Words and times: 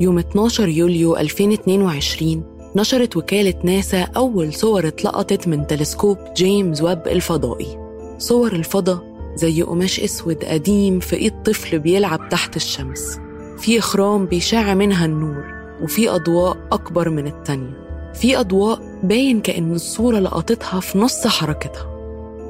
يوم 0.00 0.18
12 0.18 0.68
يوليو 0.68 1.16
2022 1.16 2.42
نشرت 2.76 3.16
وكالة 3.16 3.54
ناسا 3.64 4.02
أول 4.02 4.54
صور 4.54 4.88
اتلقطت 4.88 5.48
من 5.48 5.66
تلسكوب 5.66 6.18
جيمس 6.36 6.82
ويب 6.82 7.06
الفضائي. 7.06 7.78
صور 8.18 8.52
الفضاء 8.52 9.14
زي 9.34 9.62
قماش 9.62 10.00
أسود 10.00 10.44
قديم 10.44 11.00
في 11.00 11.16
إيد 11.16 11.42
طفل 11.42 11.78
بيلعب 11.78 12.28
تحت 12.28 12.56
الشمس. 12.56 13.18
في 13.58 13.78
أخرام 13.78 14.26
بيشع 14.26 14.74
منها 14.74 15.06
النور 15.06 15.44
وفي 15.82 16.10
أضواء 16.10 16.56
أكبر 16.72 17.10
من 17.10 17.26
التانية. 17.26 17.84
في 18.14 18.40
أضواء 18.40 19.00
باين 19.02 19.40
كأن 19.40 19.72
الصورة 19.74 20.18
لقطتها 20.18 20.80
في 20.80 20.98
نص 20.98 21.26
حركتها. 21.26 21.90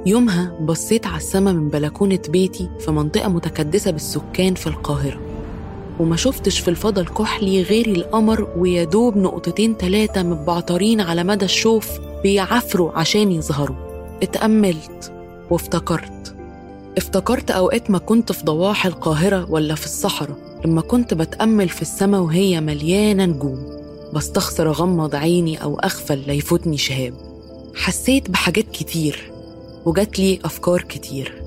يومها 0.06 0.58
بصيت 0.60 1.06
على 1.06 1.16
السما 1.16 1.52
من 1.52 1.68
بلكونة 1.68 2.20
بيتي 2.28 2.70
في 2.78 2.90
منطقة 2.90 3.28
متكدسة 3.28 3.90
بالسكان 3.90 4.54
في 4.54 4.66
القاهرة. 4.66 5.23
وما 6.00 6.16
شفتش 6.16 6.58
في 6.58 6.68
الفضا 6.68 7.00
الكحلي 7.02 7.62
غير 7.62 7.86
القمر 7.86 8.48
ويدوب 8.56 9.16
نقطتين 9.16 9.76
تلاتة 9.76 10.22
متبعترين 10.22 11.00
على 11.00 11.24
مدى 11.24 11.44
الشوف 11.44 11.90
بيعفروا 12.22 12.92
عشان 12.92 13.32
يظهروا. 13.32 13.76
اتأملت 14.22 15.12
وافتكرت. 15.50 16.34
افتكرت 16.98 17.50
أوقات 17.50 17.90
ما 17.90 17.98
كنت 17.98 18.32
في 18.32 18.44
ضواحي 18.44 18.88
القاهرة 18.88 19.50
ولا 19.50 19.74
في 19.74 19.84
الصحراء 19.84 20.36
لما 20.64 20.80
كنت 20.80 21.14
بتأمل 21.14 21.68
في 21.68 21.82
السما 21.82 22.18
وهي 22.18 22.60
مليانة 22.60 23.24
نجوم. 23.24 23.74
بستخسر 24.12 24.68
أغمض 24.68 25.14
عيني 25.14 25.62
أو 25.62 25.78
أغفل 25.78 26.18
ليفوتني 26.26 26.76
شهاب. 26.76 27.14
حسيت 27.74 28.30
بحاجات 28.30 28.70
كتير 28.72 29.32
وجات 29.84 30.18
لي 30.18 30.38
أفكار 30.44 30.82
كتير. 30.82 31.42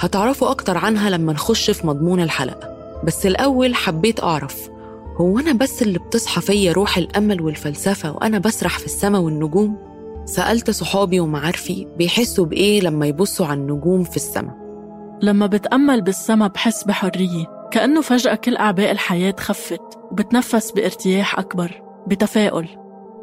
هتعرفوا 0.00 0.50
أكتر 0.50 0.78
عنها 0.78 1.10
لما 1.10 1.32
نخش 1.32 1.70
في 1.70 1.86
مضمون 1.86 2.20
الحلقة. 2.20 2.69
بس 3.04 3.26
الأول 3.26 3.74
حبيت 3.74 4.22
أعرف 4.22 4.70
هو 5.16 5.38
أنا 5.38 5.52
بس 5.52 5.82
اللي 5.82 5.98
بتصحى 5.98 6.40
فيا 6.40 6.72
روح 6.72 6.96
الأمل 6.96 7.40
والفلسفة 7.40 8.12
وأنا 8.12 8.38
بسرح 8.38 8.78
في 8.78 8.86
السما 8.86 9.18
والنجوم؟ 9.18 9.76
سألت 10.24 10.70
صحابي 10.70 11.20
ومعارفي 11.20 11.86
بيحسوا 11.98 12.46
بإيه 12.46 12.80
لما 12.80 13.06
يبصوا 13.06 13.46
على 13.46 13.60
النجوم 13.60 14.04
في 14.04 14.16
السما. 14.16 14.56
لما 15.22 15.46
بتأمل 15.46 16.02
بالسما 16.02 16.46
بحس 16.46 16.84
بحرية 16.84 17.68
كأنه 17.70 18.00
فجأة 18.00 18.34
كل 18.34 18.56
أعباء 18.56 18.90
الحياة 18.90 19.34
خفت 19.40 19.98
وبتنفس 20.10 20.70
بارتياح 20.70 21.38
أكبر 21.38 21.82
بتفاؤل. 22.06 22.68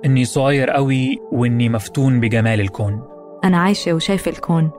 إني 0.05 0.25
صغير 0.25 0.69
قوي 0.69 1.19
وإني 1.31 1.69
مفتون 1.69 2.19
بجمال 2.19 2.61
الكون. 2.61 3.01
أنا 3.43 3.57
عايشة 3.57 3.93
وشايفة 3.93 4.31
الكون 4.31 4.71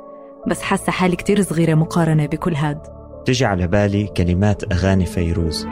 بس 0.46 0.62
حاسة 0.62 0.92
حالي 0.92 1.16
كتير 1.16 1.42
صغيرة 1.42 1.74
مقارنة 1.74 2.26
بكل 2.26 2.54
هاد. 2.54 2.97
تجي 3.28 3.44
على 3.44 3.66
بالي 3.66 4.06
كلمات 4.06 4.72
أغاني 4.72 5.06
فيروز. 5.06 5.66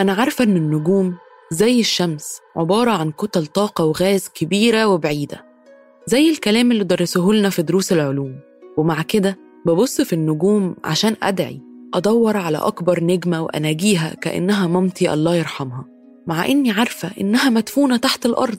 أنا 0.00 0.12
عارفة 0.12 0.44
إن 0.44 0.56
النجوم 0.56 1.16
زي 1.50 1.80
الشمس 1.80 2.40
عبارة 2.56 2.90
عن 2.90 3.10
كتل 3.10 3.46
طاقة 3.46 3.84
وغاز 3.84 4.28
كبيرة 4.28 4.86
وبعيدة 4.86 5.44
زي 6.06 6.30
الكلام 6.30 6.72
اللي 6.72 6.84
درسوه 6.84 7.34
لنا 7.34 7.50
في 7.50 7.62
دروس 7.62 7.92
العلوم. 7.92 8.40
ومع 8.76 9.02
كده 9.02 9.38
ببص 9.66 10.00
في 10.00 10.12
النجوم 10.12 10.76
عشان 10.84 11.16
أدعي 11.22 11.60
أدور 11.94 12.36
على 12.36 12.58
أكبر 12.58 13.04
نجمة 13.04 13.42
وأناجيها 13.42 14.14
كأنها 14.14 14.66
مامتي 14.66 15.12
الله 15.12 15.34
يرحمها. 15.36 15.93
مع 16.26 16.46
إني 16.46 16.70
عارفة 16.70 17.10
إنها 17.20 17.50
مدفونة 17.50 17.96
تحت 17.96 18.26
الأرض 18.26 18.58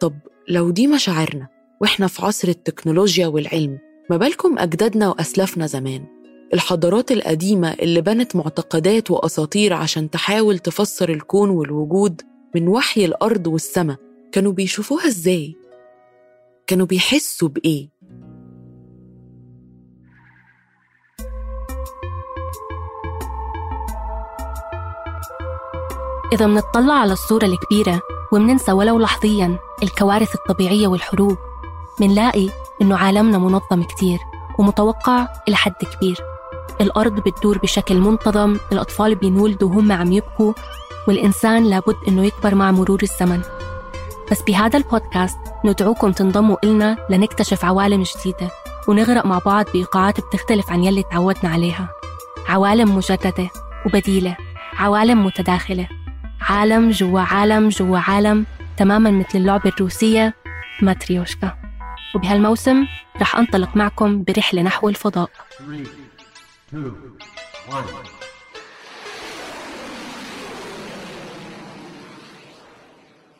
طب 0.00 0.14
لو 0.48 0.70
دي 0.70 0.86
مشاعرنا 0.86 1.48
وإحنا 1.80 2.06
في 2.06 2.22
عصر 2.26 2.48
التكنولوجيا 2.48 3.26
والعلم 3.26 3.78
ما 4.10 4.16
بالكم 4.16 4.58
أجدادنا 4.58 5.08
وأسلافنا 5.08 5.66
زمان 5.66 6.04
الحضارات 6.54 7.12
القديمة 7.12 7.72
اللي 7.72 8.00
بنت 8.00 8.36
معتقدات 8.36 9.10
وأساطير 9.10 9.72
عشان 9.72 10.10
تحاول 10.10 10.58
تفسر 10.58 11.08
الكون 11.08 11.50
والوجود 11.50 12.22
من 12.54 12.68
وحي 12.68 13.04
الأرض 13.04 13.46
والسماء 13.46 13.96
كانوا 14.32 14.52
بيشوفوها 14.52 15.06
إزاي؟ 15.06 15.54
كانوا 16.66 16.86
بيحسوا 16.86 17.48
بإيه؟ 17.48 17.88
إذا 26.32 26.46
منطلع 26.46 26.94
على 26.94 27.12
الصورة 27.12 27.44
الكبيرة 27.44 28.02
ومننسى 28.32 28.72
ولو 28.72 28.98
لحظيا 28.98 29.58
الكوارث 29.82 30.34
الطبيعية 30.34 30.86
والحروب 30.86 31.38
منلاقي 32.00 32.48
إنه 32.82 32.96
عالمنا 32.96 33.38
منظم 33.38 33.82
كتير 33.82 34.18
ومتوقع 34.58 35.28
إلى 35.48 35.56
حد 35.56 35.74
كبير. 35.96 36.16
الأرض 36.80 37.12
بتدور 37.12 37.58
بشكل 37.58 37.98
منتظم 37.98 38.56
الأطفال 38.72 39.14
بينولدوا 39.14 39.68
وهم 39.68 39.92
عم 39.92 40.12
يبكوا 40.12 40.52
والإنسان 41.08 41.64
لابد 41.64 41.96
إنه 42.08 42.24
يكبر 42.24 42.54
مع 42.54 42.70
مرور 42.70 43.02
الزمن. 43.02 43.42
بس 44.30 44.42
بهذا 44.42 44.76
البودكاست 44.78 45.38
ندعوكم 45.64 46.12
تنضموا 46.12 46.56
إلنا 46.64 47.06
لنكتشف 47.10 47.64
عوالم 47.64 48.02
جديدة 48.02 48.50
ونغرق 48.88 49.26
مع 49.26 49.38
بعض 49.38 49.64
بإيقاعات 49.72 50.20
بتختلف 50.20 50.70
عن 50.70 50.84
يلي 50.84 51.02
تعودنا 51.02 51.52
عليها. 51.52 51.88
عوالم 52.48 52.96
مجددة 52.96 53.50
وبديلة 53.86 54.36
عوالم 54.78 55.26
متداخلة. 55.26 56.01
عالم 56.42 56.90
جوا 56.90 57.20
عالم 57.20 57.68
جوا 57.68 57.98
عالم 57.98 58.46
تماما 58.76 59.10
مثل 59.10 59.38
اللعبة 59.38 59.70
الروسية. 59.70 60.34
ماتريوشكا. 60.82 61.58
وبهالموسم 62.14 62.86
رح 63.20 63.36
أنطلق 63.36 63.76
معكم 63.76 64.22
برحلة 64.22 64.62
نحو 64.62 64.88
الفضاء. 64.88 65.30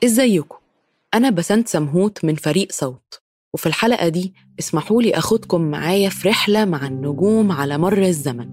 إزيكم؟ 0.05 0.57
أنا 1.15 1.31
بسنت 1.31 1.69
سمهوت 1.69 2.25
من 2.25 2.35
فريق 2.35 2.73
صوت. 2.73 3.21
وفي 3.55 3.67
الحلقة 3.67 4.09
دي 4.09 4.35
اسمحوا 4.59 5.03
لي 5.03 5.15
أخدكم 5.15 5.61
معايا 5.61 6.09
في 6.09 6.29
رحلة 6.29 6.65
مع 6.65 6.87
النجوم 6.87 7.53
على 7.53 7.79
مر 7.79 7.99
الزمن. 7.99 8.49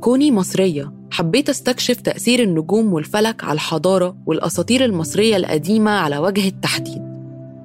كوني 0.00 0.32
مصرية. 0.32 1.05
حبيت 1.16 1.48
استكشف 1.48 2.00
تأثير 2.00 2.42
النجوم 2.42 2.92
والفلك 2.92 3.44
على 3.44 3.52
الحضارة 3.52 4.16
والأساطير 4.26 4.84
المصرية 4.84 5.36
القديمة 5.36 5.90
على 5.90 6.18
وجه 6.18 6.48
التحديد. 6.48 7.02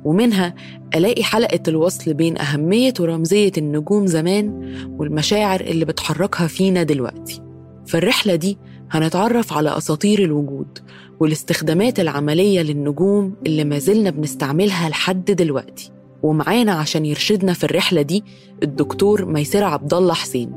ومنها 0.06 0.54
ألاقي 0.96 1.24
حلقة 1.24 1.60
الوصل 1.68 2.14
بين 2.14 2.38
أهمية 2.38 2.94
ورمزية 3.00 3.52
النجوم 3.58 4.08
زمان 4.08 4.74
والمشاعر 5.00 5.62
اللي 5.62 5.86
بتحركها 5.86 6.48
فينا 6.48 6.84
دلوقتي. 6.84 7.42
في 7.86 7.98
الرحلة 7.98 8.36
دي 8.36 8.58
هنتعرف 8.92 9.54
على 9.54 9.78
أساطير 9.78 10.24
الوجود 10.24 10.80
والاستخدامات 11.20 12.00
العملية 12.00 12.62
للنجوم 12.62 13.36
اللي 13.46 13.64
ما 13.64 13.80
زلنا 13.80 14.10
بنستعملها 14.10 14.90
لحد 14.90 15.26
دلوقتي. 15.26 15.92
ومعانا 16.24 16.72
عشان 16.72 17.06
يرشدنا 17.06 17.54
في 17.54 17.64
الرحلة 17.64 18.02
دي 18.02 18.24
الدكتور 18.64 19.26
ميسرة 19.26 19.66
عبد 19.66 19.94
الله 19.94 20.14
حسين. 20.14 20.52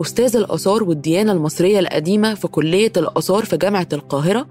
أستاذ 0.00 0.36
الآثار 0.36 0.82
والديانة 0.82 1.32
المصرية 1.32 1.78
القديمة 1.78 2.34
في 2.34 2.48
كلية 2.48 2.92
الآثار 2.96 3.44
في 3.44 3.56
جامعة 3.56 3.88
القاهرة 3.92 4.46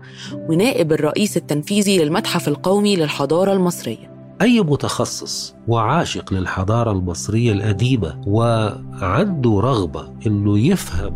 ونائب 0.49 0.91
الرئيس 0.91 1.37
التنفيذي 1.37 1.97
للمتحف 1.97 2.47
القومي 2.47 2.95
للحضارة 2.95 3.53
المصرية. 3.53 4.35
أي 4.41 4.61
متخصص 4.61 5.55
وعاشق 5.67 6.33
للحضارة 6.33 6.91
المصرية 6.91 7.51
القديمة 7.51 8.21
وعنده 8.27 9.59
رغبة 9.63 10.09
إنه 10.27 10.59
يفهم 10.59 11.13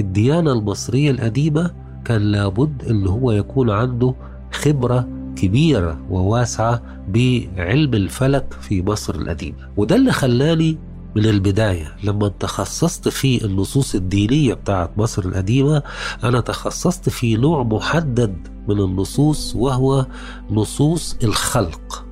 الديانة 0.00 0.52
المصرية 0.52 1.10
القديمة 1.10 1.70
كان 2.04 2.20
لابد 2.22 2.84
إنه 2.90 3.10
هو 3.10 3.32
يكون 3.32 3.70
عنده 3.70 4.14
خبرة 4.52 5.08
كبيرة 5.36 6.00
وواسعة 6.10 6.82
بعلم 7.08 7.94
الفلك 7.94 8.52
في 8.60 8.82
مصر 8.82 9.14
القديمة. 9.14 9.68
وده 9.76 9.96
اللي 9.96 10.12
خلاني 10.12 10.78
من 11.16 11.24
البداية 11.26 11.96
لما 12.04 12.28
تخصصت 12.28 13.08
في 13.08 13.44
النصوص 13.44 13.94
الدينية 13.94 14.54
بتاعت 14.54 14.98
مصر 14.98 15.24
القديمة 15.24 15.82
أنا 16.24 16.40
تخصصت 16.40 17.08
في 17.08 17.36
نوع 17.36 17.62
محدد 17.62 18.36
من 18.68 18.80
النصوص 18.80 19.56
وهو 19.56 20.06
نصوص 20.50 21.16
الخلق 21.24 22.04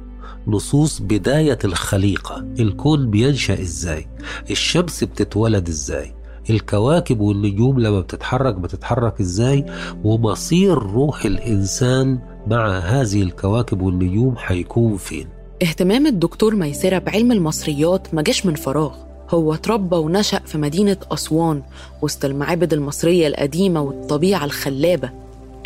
نصوص 0.46 1.00
بداية 1.02 1.58
الخليقة 1.64 2.46
الكون 2.60 3.10
بينشأ 3.10 3.60
إزاي 3.60 4.08
الشمس 4.50 5.04
بتتولد 5.04 5.68
إزاي 5.68 6.14
الكواكب 6.50 7.20
والنجوم 7.20 7.80
لما 7.80 8.00
بتتحرك 8.00 8.54
بتتحرك 8.54 9.20
إزاي 9.20 9.66
ومصير 10.04 10.78
روح 10.78 11.24
الإنسان 11.24 12.18
مع 12.46 12.78
هذه 12.78 13.22
الكواكب 13.22 13.80
والنجوم 13.82 14.34
هيكون 14.46 14.96
فين. 14.96 15.28
اهتمام 15.62 16.06
الدكتور 16.06 16.54
ميسرة 16.54 16.98
بعلم 16.98 17.32
المصريات 17.32 18.14
ما 18.14 18.22
جاش 18.22 18.46
من 18.46 18.54
فراغ. 18.54 18.94
هو 19.30 19.54
اتربى 19.54 19.96
ونشأ 19.96 20.38
في 20.38 20.58
مدينة 20.58 20.96
أسوان 21.12 21.62
وسط 22.02 22.24
المعابد 22.24 22.72
المصرية 22.72 23.26
القديمة 23.28 23.80
والطبيعة 23.80 24.44
الخلابة. 24.44 25.10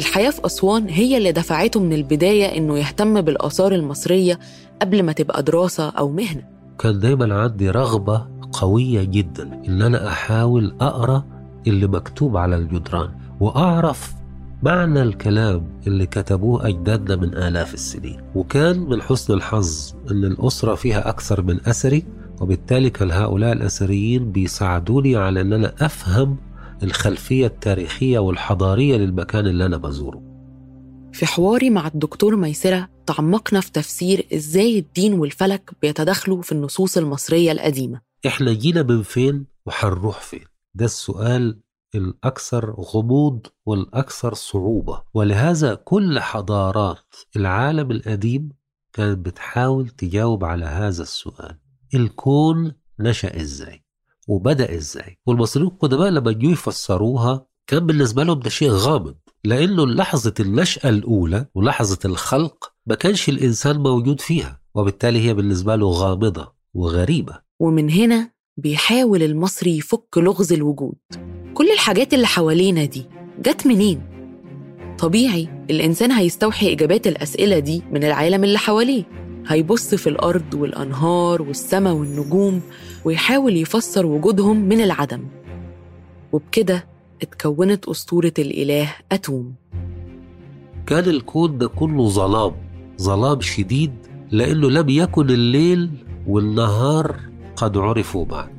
الحياة 0.00 0.31
في 0.31 0.46
أسوان 0.46 0.88
هي 0.88 1.16
اللي 1.16 1.32
دفعته 1.32 1.81
من 1.81 1.93
البداية 1.93 2.56
إنه 2.58 2.78
يهتم 2.78 3.20
بالآثار 3.20 3.75
المصرية 3.75 4.38
قبل 4.82 5.02
ما 5.02 5.12
تبقى 5.12 5.43
دراسة 5.43 5.88
أو 5.88 6.08
مهنة. 6.08 6.42
كان 6.78 6.99
دايما 7.00 7.34
عندي 7.34 7.70
رغبة 7.70 8.26
قوية 8.52 9.02
جدا 9.02 9.62
إن 9.69 9.82
أنا 9.82 10.08
أحاول 10.08 10.75
أقرأ 10.81 11.25
اللي 11.66 11.87
مكتوب 11.87 12.37
على 12.37 12.56
الجدران 12.56 13.08
وأعرف 13.40 14.12
معنى 14.62 15.03
الكلام 15.03 15.81
اللي 15.87 16.06
كتبوه 16.06 16.69
أجدادنا 16.69 17.17
من 17.17 17.35
آلاف 17.35 17.75
السنين. 17.75 18.20
وكان 18.35 18.79
من 18.81 19.03
حسن 19.03 19.35
الحظ 19.35 19.94
أن 20.11 20.25
الأسرة 20.25 20.75
فيها 20.75 21.08
أكثر 21.08 21.43
من 21.43 21.61
أثري 21.67 22.05
وبالتالي 22.41 22.91
كان 22.91 23.11
هؤلاء 23.11 23.53
الأثريين 23.53 24.32
بيساعدوني 24.32 25.17
على 25.17 25.41
أن 25.41 25.53
أنا 25.53 25.75
أفهم 25.81 26.37
الخلفية 26.82 27.47
التاريخية 27.47 28.19
والحضارية 28.19 28.97
للمكان 28.97 29.47
اللي 29.47 29.67
أنا 29.67 29.76
بزوره. 29.76 30.23
في 31.12 31.26
حواري 31.26 31.70
مع 31.70 31.87
الدكتور 31.87 32.37
ميسرة 32.37 32.88
تعمقنا 33.06 33.61
في 33.61 33.73
تفسير 33.73 34.26
إزاي 34.35 34.79
الدين 34.79 35.12
والفلك 35.14 35.70
بيتداخلوا 35.82 36.43
في 36.43 36.52
النصوص 36.52 36.97
المصرية 36.97 37.52
القديمة. 37.52 38.00
إحنا 38.26 38.52
جينا 38.52 38.82
من 38.82 39.02
فين 39.02 39.47
وحنروح 39.67 40.20
فين؟ 40.20 40.44
ده 40.75 40.85
السؤال 40.85 41.59
الأكثر 41.96 42.70
غموض 42.81 43.46
والأكثر 43.66 44.34
صعوبة. 44.34 45.02
ولهذا 45.14 45.75
كل 45.75 46.20
حضارات 46.20 47.14
العالم 47.37 47.90
القديم 47.90 48.48
كانت 48.93 49.19
بتحاول 49.19 49.88
تجاوب 49.88 50.44
على 50.44 50.64
هذا 50.64 51.02
السؤال. 51.02 51.58
الكون 51.94 52.72
نشأ 53.00 53.40
إزاي؟ 53.40 53.84
وبدأ 54.28 54.75
إزاي؟ 54.75 55.19
والمصريين 55.26 55.69
القدماء 55.69 56.08
لما 56.08 56.32
جوا 56.32 56.52
يفسروها 56.52 57.46
كان 57.66 57.87
بالنسبة 57.87 58.25
لهم 58.25 58.40
ده 58.40 58.50
شيء 58.50 58.70
غامض. 58.70 59.14
لأنه 59.44 59.87
لحظة 59.87 60.34
النشأة 60.40 60.88
الأولى 60.88 61.46
ولحظة 61.54 61.99
الخلق 62.04 62.72
ما 62.87 62.94
كانش 62.94 63.28
الإنسان 63.28 63.78
موجود 63.81 64.20
فيها. 64.20 64.60
وبالتالي 64.75 65.20
هي 65.28 65.34
بالنسبة 65.34 65.76
له 65.76 65.90
غامضة 65.90 66.52
وغريبة. 66.75 67.40
ومن 67.60 67.90
هنا 67.90 68.31
بيحاول 68.56 69.22
المصري 69.22 69.76
يفك 69.76 70.19
لغز 70.19 70.52
الوجود. 70.52 70.96
كل 71.56 71.70
الحاجات 71.73 72.14
اللي 72.14 72.26
حوالينا 72.26 72.85
دي 72.85 73.06
جت 73.38 73.67
منين؟ 73.67 74.00
طبيعي 74.99 75.49
الإنسان 75.70 76.12
هيستوحي 76.12 76.73
إجابات 76.73 77.06
الأسئلة 77.06 77.58
دي 77.58 77.82
من 77.93 78.05
العالم 78.05 78.44
اللي 78.44 78.58
حواليه. 78.58 79.05
هيبص 79.47 79.94
في 79.94 80.06
الأرض 80.06 80.55
والأنهار 80.55 81.43
والسماء 81.43 81.93
والنجوم 81.94 82.61
ويحاول 83.05 83.56
يفسر 83.56 84.06
وجودهم 84.06 84.56
من 84.56 84.81
العدم. 84.81 85.25
وبكده 86.32 86.87
اتكونت 87.23 87.88
أسطورة 87.88 88.35
الإله 88.38 88.94
أتوم. 89.12 89.55
كان 90.87 91.05
الكون 91.05 91.59
ده 91.59 91.69
كله 91.69 92.09
ظلام 92.09 92.52
ظلام 93.00 93.41
شديد 93.41 93.93
لأنه 94.31 94.70
لم 94.70 94.88
يكن 94.88 95.31
الليل 95.31 95.91
والنهار 96.26 97.20
قد 97.56 97.76
عرفوا 97.79 98.25
بعد. 98.25 98.56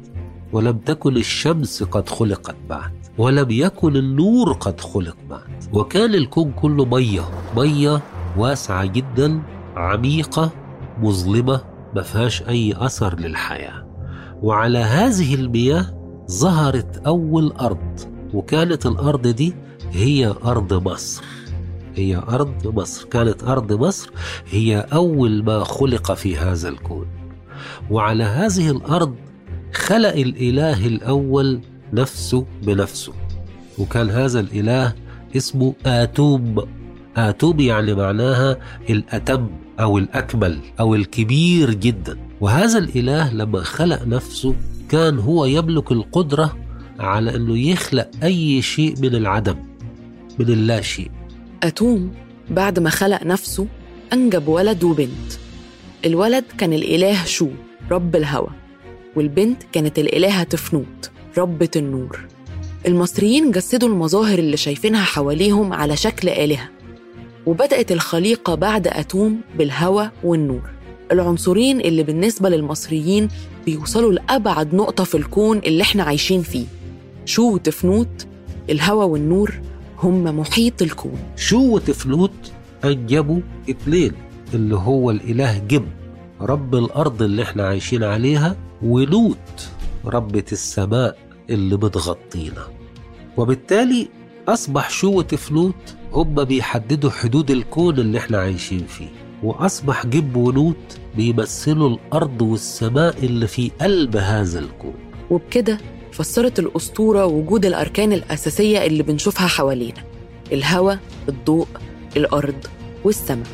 ولم 0.53 0.77
تكن 0.77 1.17
الشمس 1.17 1.83
قد 1.83 2.09
خلقت 2.09 2.55
بعد 2.69 2.91
ولم 3.17 3.51
يكن 3.51 3.95
النور 3.95 4.53
قد 4.53 4.81
خلق 4.81 5.17
بعد 5.29 5.63
وكان 5.73 6.15
الكون 6.15 6.51
كله 6.51 6.85
مية 6.85 7.21
مية 7.55 8.01
واسعة 8.37 8.85
جدا 8.85 9.41
عميقة 9.75 10.51
مظلمة 11.01 11.61
ما 11.95 12.01
فيهاش 12.01 12.43
أي 12.43 12.73
أثر 12.77 13.19
للحياة. 13.19 13.87
وعلى 14.41 14.77
هذه 14.77 15.35
المياه 15.35 15.85
ظهرت 16.31 16.97
أول 17.07 17.51
أرض 17.51 17.99
وكانت 18.33 18.85
الأرض 18.85 19.27
دي 19.27 19.53
هي 19.91 20.35
أرض 20.45 20.87
مصر. 20.87 21.23
هي 21.95 22.15
أرض 22.29 22.67
مصر. 22.79 23.05
كانت 23.05 23.43
أرض 23.43 23.73
مصر 23.73 24.11
هي 24.49 24.87
أول 24.93 25.43
ما 25.43 25.63
خلق 25.63 26.13
في 26.13 26.37
هذا 26.37 26.69
الكون. 26.69 27.07
وعلى 27.91 28.23
هذه 28.23 28.71
الأرض 28.71 29.15
خلق 29.77 30.13
الإله 30.13 30.87
الأول 30.87 31.61
نفسه 31.93 32.45
بنفسه. 32.63 33.13
وكان 33.77 34.09
هذا 34.09 34.39
الإله 34.39 34.93
اسمه 35.37 35.73
آتوم 35.85 36.67
آتوم 37.17 37.59
يعني 37.59 37.93
معناها 37.93 38.57
الأتم 38.89 39.47
أو 39.79 39.97
الأكمل 39.97 40.59
أو 40.79 40.95
الكبير 40.95 41.73
جدا. 41.73 42.17
وهذا 42.41 42.77
الإله 42.77 43.33
لما 43.33 43.61
خلق 43.61 44.03
نفسه 44.07 44.55
كان 44.89 45.19
هو 45.19 45.45
يملك 45.45 45.91
القدرة 45.91 46.57
على 46.99 47.35
أنه 47.35 47.57
يخلق 47.57 48.09
أي 48.23 48.61
شيء 48.61 48.93
من 49.01 49.15
العدم 49.15 49.55
من 50.39 50.49
اللا 50.49 50.81
شيء 50.81 51.11
أتوم 51.63 52.11
بعد 52.49 52.79
ما 52.79 52.89
خلق 52.89 53.23
نفسه 53.23 53.67
أنجب 54.13 54.47
ولد 54.47 54.83
وبنت. 54.83 55.31
الولد 56.05 56.43
كان 56.57 56.73
الإله 56.73 57.25
شو؟ 57.25 57.49
رب 57.91 58.15
الهوى. 58.15 58.49
والبنت 59.17 59.63
كانت 59.71 59.99
الإلهة 59.99 60.43
تفنوت 60.43 61.11
ربة 61.37 61.69
النور. 61.75 62.19
المصريين 62.87 63.51
جسدوا 63.51 63.89
المظاهر 63.89 64.39
اللي 64.39 64.57
شايفينها 64.57 65.03
حواليهم 65.03 65.73
على 65.73 65.95
شكل 65.95 66.29
آلهة 66.29 66.69
وبدأت 67.45 67.91
الخليقة 67.91 68.55
بعد 68.55 68.87
أتوم 68.87 69.41
بالهوى 69.57 70.11
والنور. 70.23 70.61
العنصرين 71.11 71.79
اللي 71.81 72.03
بالنسبة 72.03 72.49
للمصريين 72.49 73.27
بيوصلوا 73.65 74.11
لأبعد 74.13 74.75
نقطة 74.75 75.03
في 75.03 75.15
الكون 75.17 75.57
اللي 75.57 75.81
إحنا 75.83 76.03
عايشين 76.03 76.41
فيه. 76.41 76.65
شو 77.25 77.53
وتفنوت 77.53 78.27
الهوى 78.69 79.05
والنور 79.05 79.53
هم 79.99 80.23
محيط 80.39 80.81
الكون. 80.81 81.17
شو 81.35 81.75
وتفنوت 81.75 82.51
أنجبوا 82.85 83.39
اتنين 83.69 84.11
اللي 84.53 84.75
هو 84.75 85.11
الإله 85.11 85.57
جب 85.57 85.85
رب 86.41 86.75
الأرض 86.75 87.21
اللي 87.21 87.41
إحنا 87.43 87.67
عايشين 87.67 88.03
عليها 88.03 88.55
ونوت 88.83 89.69
ربة 90.05 90.45
السماء 90.51 91.17
اللي 91.49 91.77
بتغطينا. 91.77 92.67
وبالتالي 93.37 94.07
أصبح 94.47 94.89
شو 94.89 95.17
وتفنوت 95.17 95.95
هم 96.13 96.43
بيحددوا 96.43 97.09
حدود 97.09 97.51
الكون 97.51 97.99
اللي 97.99 98.17
إحنا 98.17 98.37
عايشين 98.37 98.85
فيه. 98.85 99.09
وأصبح 99.43 100.05
جب 100.05 100.35
ونوت 100.35 100.97
بيمثلوا 101.15 101.89
الأرض 101.89 102.41
والسماء 102.41 103.25
اللي 103.25 103.47
في 103.47 103.71
قلب 103.81 104.17
هذا 104.17 104.59
الكون. 104.59 104.95
وبكده 105.29 105.77
فسرت 106.11 106.59
الأسطورة 106.59 107.25
وجود 107.25 107.65
الأركان 107.65 108.13
الأساسية 108.13 108.85
اللي 108.85 109.03
بنشوفها 109.03 109.47
حوالينا. 109.47 110.03
الهواء 110.51 110.99
الضوء 111.29 111.67
الأرض 112.17 112.67
والسماء. 113.03 113.47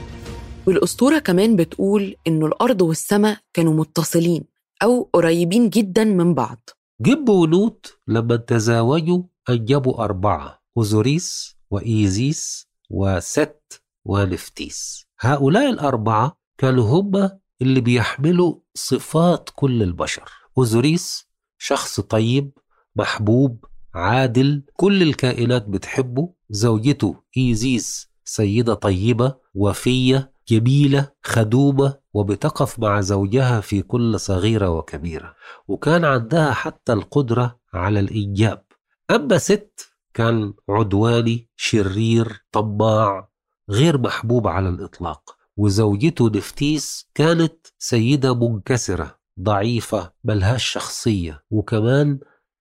والأسطورة 0.68 1.20
كمان 1.20 1.56
بتقول 1.56 2.16
إنه 2.28 2.46
الأرض 2.46 2.82
والسماء 2.82 3.38
كانوا 3.54 3.74
متصلين. 3.74 4.53
أو 4.84 5.10
قريبين 5.14 5.70
جدا 5.70 6.04
من 6.04 6.34
بعض. 6.34 6.70
جب 7.02 7.30
ونوت 7.30 7.98
لما 8.08 8.36
تزاوجوا 8.36 9.24
أنجبوا 9.50 10.04
أربعة 10.04 10.62
أوزوريس 10.78 11.58
وإيزيس 11.72 12.68
وست 12.90 13.84
ونفتيس 14.06 15.06
هؤلاء 15.20 15.70
الأربعة 15.70 16.38
كانوا 16.58 16.86
هم 16.86 17.30
اللي 17.62 17.82
بيحملوا 17.82 18.56
صفات 18.74 19.50
كل 19.56 19.84
البشر. 19.84 20.32
أوزوريس 20.58 21.28
شخص 21.58 22.00
طيب 22.00 22.52
محبوب 22.96 23.66
عادل 23.94 24.64
كل 24.74 25.02
الكائنات 25.02 25.68
بتحبه. 25.68 26.34
زوجته 26.50 27.16
إيزيس 27.38 28.10
سيدة 28.26 28.74
طيبة 28.74 29.36
وفية 29.54 30.33
جميلة 30.48 31.10
خدومة 31.24 32.00
وبتقف 32.14 32.80
مع 32.80 33.02
زوجها 33.02 33.62
في 33.62 33.82
كل 33.82 34.20
صغيرة 34.20 34.70
وكبيرة 34.70 35.36
وكان 35.68 36.06
عندها 36.06 36.52
حتى 36.52 36.94
القدرة 36.94 37.60
على 37.74 38.00
الإنجاب. 38.00 38.64
أما 39.12 39.38
ست 39.38 39.90
كان 40.14 40.54
عدواني 40.70 41.50
شرير 41.56 42.46
طماع 42.52 43.30
غير 43.70 43.98
محبوب 43.98 44.48
على 44.48 44.70
الإطلاق. 44.70 45.36
وزوجته 45.58 46.30
نفتيس 46.30 47.10
كانت 47.16 47.68
سيدة 47.80 48.36
منكسرة 48.36 49.16
ضعيفة 49.40 50.12
ملهاش 50.24 50.66
شخصية 50.66 51.44
وكمان 51.52 52.20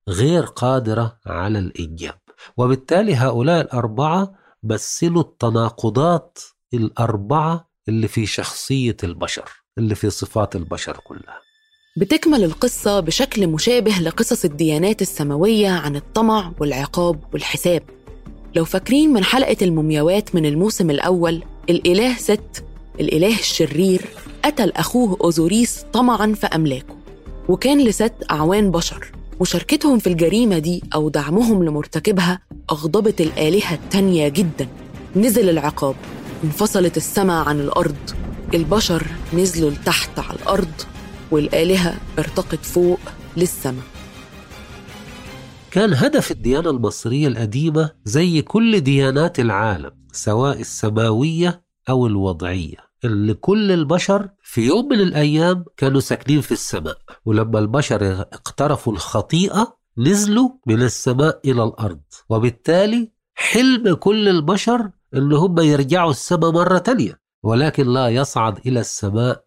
غير 0.09 0.45
قادرة 0.45 1.19
على 1.27 1.59
الإنجاب. 1.59 2.19
وبالتالي 2.57 3.15
هؤلاء 3.15 3.61
الأربعة 3.61 4.35
مثلوا 4.63 5.23
التناقضات 5.23 6.39
الأربعة 6.75 7.72
اللي 7.89 8.09
في 8.09 8.27
شخصية 8.27 8.97
البشر 9.05 9.51
اللي 9.79 9.95
في 9.95 10.11
صفات 10.11 10.57
البشر 10.57 10.97
كلها. 11.05 11.41
بتكمل 11.97 12.45
القصة 12.45 13.01
بشكل 13.01 13.47
مشابه 13.47 13.99
لقصص 13.99 14.45
الديانات 14.45 15.03
السماوية 15.03 15.69
عن 15.69 15.97
الطمع 15.97 16.53
والعقاب 16.61 17.21
والحساب. 17.33 17.83
لو 18.57 18.65
فاكرين 18.65 19.13
من 19.13 19.25
حلقة 19.25 19.57
المومياوات 19.63 20.35
من 20.35 20.47
الموسم 20.47 20.91
الأول 20.91 21.43
الإله 21.71 22.17
ست 22.17 22.65
الإله 23.01 23.39
الشرير 23.39 24.03
قتل 24.45 24.73
أخوه 24.73 25.19
أوزوريس 25.21 25.85
طمعا 25.93 26.35
في 26.35 26.47
أملاكه 26.47 26.97
وكان 27.49 27.81
لست 27.85 28.15
أعوان 28.31 28.71
بشر. 28.71 29.13
مشاركتهم 29.41 29.99
في 29.99 30.07
الجريمة 30.07 30.59
دي 30.59 30.83
أو 30.95 31.09
دعمهم 31.09 31.65
لمرتكبها 31.65 32.41
أغضبت 32.71 33.21
الآلهة 33.21 33.75
التانية 33.75 34.29
جدا. 34.29 34.69
نزل 35.17 35.49
العقاب. 35.49 35.95
انفصلت 36.45 36.97
السماء 36.97 37.49
عن 37.49 37.61
الأرض. 37.61 37.97
البشر 38.55 39.07
نزلوا 39.35 39.71
لتحت 39.71 40.19
على 40.19 40.39
الأرض 40.39 40.73
والآلهة 41.31 41.95
ارتقت 42.19 42.65
فوق 42.65 43.01
للسماء. 43.37 43.85
كان 45.71 45.95
هدف 45.95 46.31
الديانة 46.31 46.71
المصرية 46.71 47.29
القديمة 47.29 47.91
زي 48.05 48.43
كل 48.43 48.81
ديانات 48.81 49.41
العالم 49.41 49.91
سواء 50.13 50.61
السماوية 50.61 51.63
أو 51.89 52.07
الوضعية 52.07 52.77
اللي 53.05 53.35
كل 53.35 53.73
البشر 53.73 54.29
في 54.43 54.67
يوم 54.67 54.89
من 54.89 55.01
الأيام 55.01 55.65
كانوا 55.77 56.01
ساكنين 56.01 56.41
في 56.41 56.53
السماء. 56.53 56.99
ولما 57.25 57.59
البشر 57.59 58.21
اقترفوا 58.21 58.93
الخطيئة 58.93 59.77
نزلوا 59.99 60.51
من 60.67 60.83
السماء 60.83 61.41
إلى 61.45 61.65
الأرض. 61.65 62.01
وبالتالي 62.29 63.11
حلم 63.35 63.95
كل 63.95 64.29
البشر 64.29 64.91
إن 65.17 65.33
هم 65.33 65.59
يرجعوا 65.61 66.11
السماء 66.11 66.51
مرة 66.53 66.79
تانية 66.79 67.21
ولكن 67.43 67.87
لا 67.87 68.09
يصعد 68.09 68.59
إلى 68.67 68.81
السماء 68.81 69.43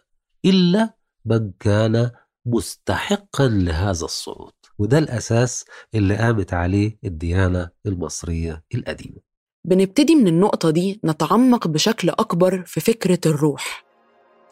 إلا 0.46 0.94
من 1.26 1.52
كان 1.60 2.12
مستحقا 2.46 3.48
لهذا 3.48 4.06
الصعود. 4.06 4.52
وده 4.80 4.98
الأساس 4.98 5.66
اللي 5.96 6.16
قامت 6.16 6.54
عليه 6.54 6.98
الديانة 7.06 7.70
المصرية 7.86 8.64
القديمة. 8.76 9.18
بنبتدي 9.66 10.16
من 10.16 10.28
النقطة 10.28 10.70
دي 10.70 11.00
نتعمق 11.06 11.68
بشكل 11.68 12.10
أكبر 12.10 12.64
في 12.66 12.80
فكرة 12.80 13.20
الروح. 13.26 13.86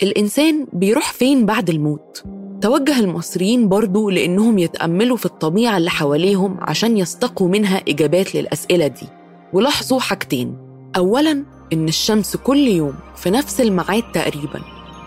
الإنسان 0.04 0.68
بيروح 0.74 1.14
فين 1.14 1.46
بعد 1.46 1.70
الموت؟ 1.70 2.24
توجه 2.62 3.00
المصريين 3.00 3.70
برضو 3.70 4.10
لأنهم 4.10 4.58
يتأملوا 4.60 5.18
في 5.18 5.26
الطبيعة 5.26 5.78
اللي 5.78 5.90
حواليهم 5.90 6.58
عشان 6.62 6.98
يستقوا 6.98 7.48
منها 7.50 7.78
إجابات 7.88 8.36
للأسئلة 8.36 8.88
دي. 8.88 9.08
ولاحظوا 9.54 10.00
حاجتين. 10.00 10.63
أولاً 10.98 11.44
إن 11.74 11.88
الشمس 11.88 12.38
كل 12.38 12.68
يوم 12.68 12.94
في 13.18 13.30
نفس 13.30 13.62
الميعاد 13.62 14.04
تقريباً 14.14 14.62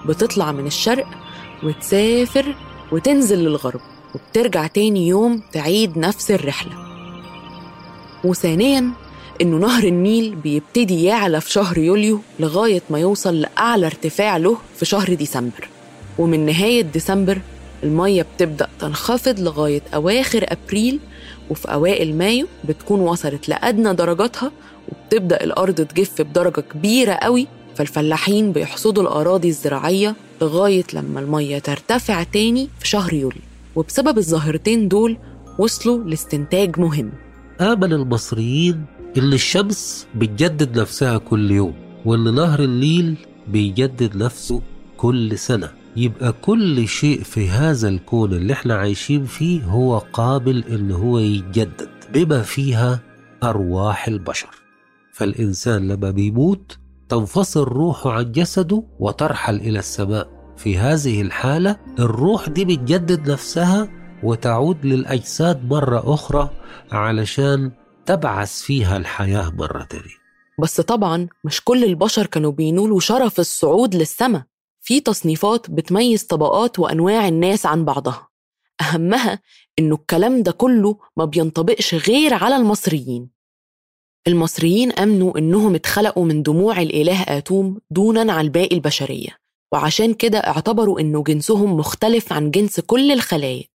بتطلع 0.08 0.52
من 0.52 0.66
الشرق 0.66 1.06
وتسافر 1.62 2.54
وتنزل 2.92 3.38
للغرب 3.38 3.80
وبترجع 4.14 4.66
تاني 4.66 5.08
يوم 5.08 5.42
تعيد 5.52 5.98
نفس 5.98 6.30
الرحلة. 6.30 6.72
وثانياً 8.24 8.90
إنه 9.40 9.56
نهر 9.56 9.84
النيل 9.84 10.34
بيبتدي 10.34 11.04
يعلى 11.04 11.40
في 11.40 11.52
شهر 11.52 11.78
يوليو 11.78 12.20
لغاية 12.40 12.82
ما 12.90 12.98
يوصل 12.98 13.40
لأعلى 13.40 13.86
ارتفاع 13.86 14.36
له 14.36 14.56
في 14.76 14.84
شهر 14.84 15.14
ديسمبر. 15.14 15.68
ومن 16.18 16.46
نهاية 16.46 16.82
ديسمبر 16.82 17.38
المية 17.84 18.26
بتبدأ 18.36 18.68
تنخفض 18.80 19.40
لغاية 19.40 19.82
أواخر 19.94 20.46
أبريل 20.48 21.00
وفي 21.50 21.72
أوائل 21.72 22.14
مايو 22.14 22.46
بتكون 22.68 23.00
وصلت 23.00 23.48
لأدنى 23.48 23.94
درجاتها 23.94 24.52
وبتبدأ 24.88 25.44
الأرض 25.44 25.74
تجف 25.74 26.22
بدرجة 26.22 26.60
كبيرة 26.60 27.12
قوي 27.12 27.46
فالفلاحين 27.74 28.52
بيحصدوا 28.52 29.02
الأراضي 29.02 29.48
الزراعية 29.48 30.14
لغاية 30.42 30.84
لما 30.94 31.20
المية 31.20 31.58
ترتفع 31.58 32.22
تاني 32.22 32.68
في 32.80 32.88
شهر 32.88 33.12
يوليو. 33.12 33.40
وبسبب 33.76 34.18
الظاهرتين 34.18 34.88
دول 34.88 35.16
وصلوا 35.58 36.04
لاستنتاج 36.04 36.80
مهم. 36.80 37.12
آمن 37.60 37.92
المصريين 37.92 38.84
إن 39.18 39.32
الشمس 39.32 40.06
بتجدد 40.14 40.78
نفسها 40.78 41.18
كل 41.18 41.50
يوم 41.50 41.74
وإن 42.04 42.34
نهر 42.34 42.60
النيل 42.60 43.14
بيجدد 43.48 44.16
نفسه 44.16 44.62
كل 44.96 45.38
سنة. 45.38 45.70
يبقى 45.96 46.32
كل 46.32 46.88
شيء 46.88 47.22
في 47.22 47.48
هذا 47.48 47.88
الكون 47.88 48.32
اللي 48.32 48.52
إحنا 48.52 48.74
عايشين 48.74 49.24
فيه 49.24 49.64
هو 49.64 49.98
قابل 49.98 50.64
إن 50.64 50.90
هو 50.90 51.18
يتجدد 51.18 51.88
بما 52.12 52.42
فيها 52.42 53.00
أرواح 53.42 54.08
البشر. 54.08 54.48
فالإنسان 55.12 55.88
لما 55.88 56.10
بيموت 56.10 56.78
تنفصل 57.08 57.62
روحه 57.64 58.10
عن 58.12 58.32
جسده 58.32 58.82
وترحل 58.98 59.56
إلى 59.56 59.78
السماء. 59.78 60.36
في 60.56 60.78
هذه 60.78 61.22
الحالة 61.22 61.76
الروح 61.98 62.48
دي 62.48 62.64
بتجدد 62.64 63.30
نفسها 63.30 63.88
وتعود 64.22 64.86
للأجساد 64.86 65.64
مرة 65.64 66.14
أخرى 66.14 66.50
علشان 66.92 67.72
تبعث 68.06 68.62
فيها 68.62 68.96
الحياة 68.96 69.50
مرة 69.50 69.82
تانية. 69.84 70.16
بس 70.58 70.80
طبعا 70.80 71.28
مش 71.44 71.64
كل 71.64 71.84
البشر 71.84 72.26
كانوا 72.26 72.52
بينولوا 72.52 73.00
شرف 73.00 73.40
الصعود 73.40 73.94
للسماء. 73.94 74.42
في 74.86 75.00
تصنيفات 75.00 75.70
بتميز 75.70 76.24
طبقات 76.24 76.78
وأنواع 76.78 77.28
الناس 77.28 77.66
عن 77.66 77.84
بعضها. 77.84 78.28
أهمها 78.80 79.38
إنه 79.78 79.94
الكلام 79.94 80.42
ده 80.42 80.52
كله 80.52 80.96
ما 81.16 81.24
بينطبقش 81.24 81.94
غير 81.94 82.34
على 82.34 82.56
المصريين. 82.56 83.30
المصريين 84.28 84.92
أمنوا 84.92 85.38
إنهم 85.38 85.74
اتخلقوا 85.74 86.24
من 86.24 86.42
دموع 86.42 86.82
الإله 86.82 87.22
آتوم 87.22 87.78
دونا 87.90 88.32
عن 88.32 88.48
باقي 88.48 88.76
البشرية 88.76 89.28
وعشان 89.72 90.14
كده 90.14 90.38
اعتبروا 90.38 91.00
إنه 91.00 91.22
جنسهم 91.22 91.76
مختلف 91.76 92.32
عن 92.32 92.50
جنس 92.50 92.80
كل 92.80 93.12
الخلايق 93.12 93.70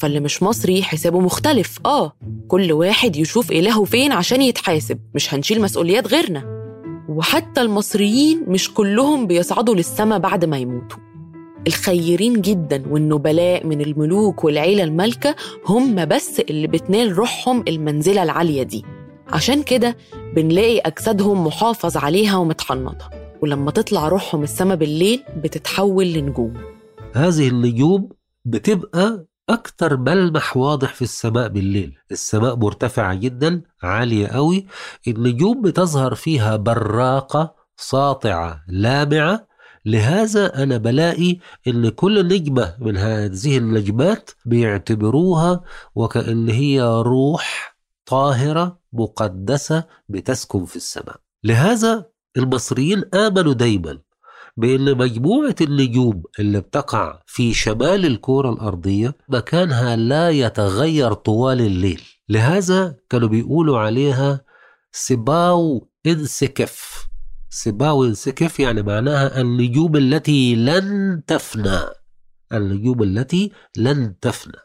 فاللي 0.00 0.20
مش 0.20 0.42
مصري 0.42 0.82
حسابه 0.82 1.20
مختلف 1.20 1.78
آه 1.86 2.12
كل 2.48 2.72
واحد 2.72 3.16
يشوف 3.16 3.50
إلهه 3.52 3.84
فين 3.84 4.12
عشان 4.12 4.42
يتحاسب 4.42 5.00
مش 5.14 5.34
هنشيل 5.34 5.60
مسؤوليات 5.60 6.06
غيرنا. 6.06 6.59
وحتى 7.10 7.60
المصريين 7.60 8.44
مش 8.48 8.74
كلهم 8.74 9.26
بيصعدوا 9.26 9.74
للسما 9.74 10.18
بعد 10.18 10.44
ما 10.44 10.58
يموتوا. 10.58 10.98
الخيرين 11.66 12.40
جدا 12.40 12.82
والنبلاء 12.90 13.66
من 13.66 13.80
الملوك 13.80 14.44
والعيلة 14.44 14.84
المالكة 14.84 15.36
هم 15.66 16.04
بس 16.04 16.40
اللي 16.40 16.66
بتنال 16.66 17.18
روحهم 17.18 17.64
المنزلة 17.68 18.22
العالية 18.22 18.62
دي. 18.62 18.84
عشان 19.28 19.62
كده 19.62 19.96
بنلاقي 20.36 20.78
أجسادهم 20.78 21.46
محافظ 21.46 21.96
عليها 21.96 22.36
ومتحنطة 22.36 23.10
ولما 23.42 23.70
تطلع 23.70 24.08
روحهم 24.08 24.42
السما 24.42 24.74
بالليل 24.74 25.22
بتتحول 25.44 26.12
لنجوم. 26.12 26.54
هذه 27.14 27.48
النجوم 27.48 28.08
بتبقى 28.44 29.26
أكتر 29.50 29.96
ملمح 29.96 30.56
واضح 30.56 30.94
في 30.94 31.02
السماء 31.02 31.48
بالليل. 31.48 31.98
السماء 32.10 32.56
مرتفعة 32.56 33.14
جدا 33.14 33.62
عالية 33.82 34.26
قوي. 34.26 34.66
النجوم 35.08 35.62
بتظهر 35.62 36.14
فيها 36.14 36.56
براقة 36.56 37.54
ساطعة 37.76 38.64
لامعة. 38.68 39.46
لهذا 39.84 40.62
أنا 40.62 40.76
بلاقي 40.76 41.36
إن 41.68 41.88
كل 41.88 42.26
نجمة 42.26 42.76
من 42.78 42.96
هذه 42.96 43.58
النجمات 43.58 44.30
بيعتبروها 44.44 45.60
وكأن 45.94 46.48
هي 46.48 46.82
روح 46.82 47.76
طاهرة 48.06 48.78
مقدسة 48.92 49.84
بتسكن 50.08 50.64
في 50.64 50.76
السماء. 50.76 51.16
لهذا 51.44 52.06
المصريين 52.36 53.04
آمنوا 53.14 53.52
دايما 53.52 53.98
بأن 54.56 54.96
مجموعة 54.96 55.54
النجوم 55.60 56.22
اللي 56.38 56.60
بتقع 56.60 57.22
في 57.26 57.54
شمال 57.54 58.06
الكرة 58.06 58.52
الأرضية 58.52 59.16
مكانها 59.28 59.96
لا 59.96 60.30
يتغير 60.30 61.12
طوال 61.12 61.60
الليل. 61.60 62.02
لهذا 62.28 62.96
كانوا 63.10 63.28
بيقولوا 63.28 63.78
عليها 63.78 64.40
سباو 64.92 65.88
إنسكف. 66.06 67.06
سبا 67.50 67.90
وينسكف 67.90 68.60
يعني 68.60 68.82
معناها 68.82 69.40
النجوم 69.40 69.96
التي 69.96 70.54
لن 70.54 71.22
تفنى. 71.26 71.80
النجوم 72.52 73.02
التي 73.02 73.52
لن 73.76 74.14
تفنى. 74.20 74.58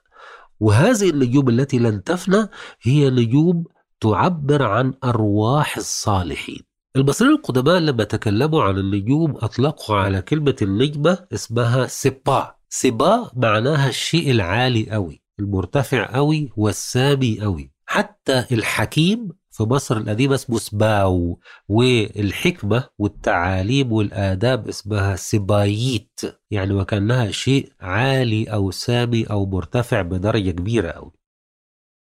وهذه 0.59 1.09
النجوم 1.09 1.49
التي 1.49 1.79
لن 1.79 2.03
تفنى 2.03 2.47
هي 2.81 3.09
نجوم 3.09 3.63
تعبر 4.01 4.63
عن 4.63 4.93
أرواح 5.03 5.77
الصالحين. 5.77 6.64
المصريين 6.95 7.33
القدماء 7.33 7.79
لما 7.79 8.03
تكلموا 8.03 8.63
عن 8.63 8.77
النجوم 8.77 9.31
أطلقوا 9.37 9.95
على 9.95 10.21
كلمة 10.21 10.55
النجمة 10.61 11.27
اسمها 11.33 11.87
سبا 11.87 12.55
سبا 12.69 13.31
معناها 13.35 13.89
الشيء 13.89 14.31
العالي 14.31 14.95
أوي 14.95 15.21
المرتفع 15.39 16.15
أوي 16.15 16.49
والسامي 16.57 17.43
أوي. 17.43 17.71
حتى 17.85 18.45
الحكيم 18.51 19.29
في 19.51 19.63
مصر 19.63 19.97
القديمة 19.97 20.35
اسمه 20.35 20.57
سباو 20.57 21.39
والحكمة 21.67 22.83
والتعاليم 22.99 23.91
والآداب 23.91 24.67
اسمها 24.67 25.15
سباييت 25.15 26.19
يعني 26.51 26.73
وكأنها 26.73 27.31
شيء 27.31 27.71
عالي 27.81 28.43
أو 28.45 28.71
سامي 28.71 29.23
أو 29.23 29.45
مرتفع 29.45 30.01
بدرجة 30.01 30.51
كبيرة 30.51 30.89
أوي. 30.89 31.11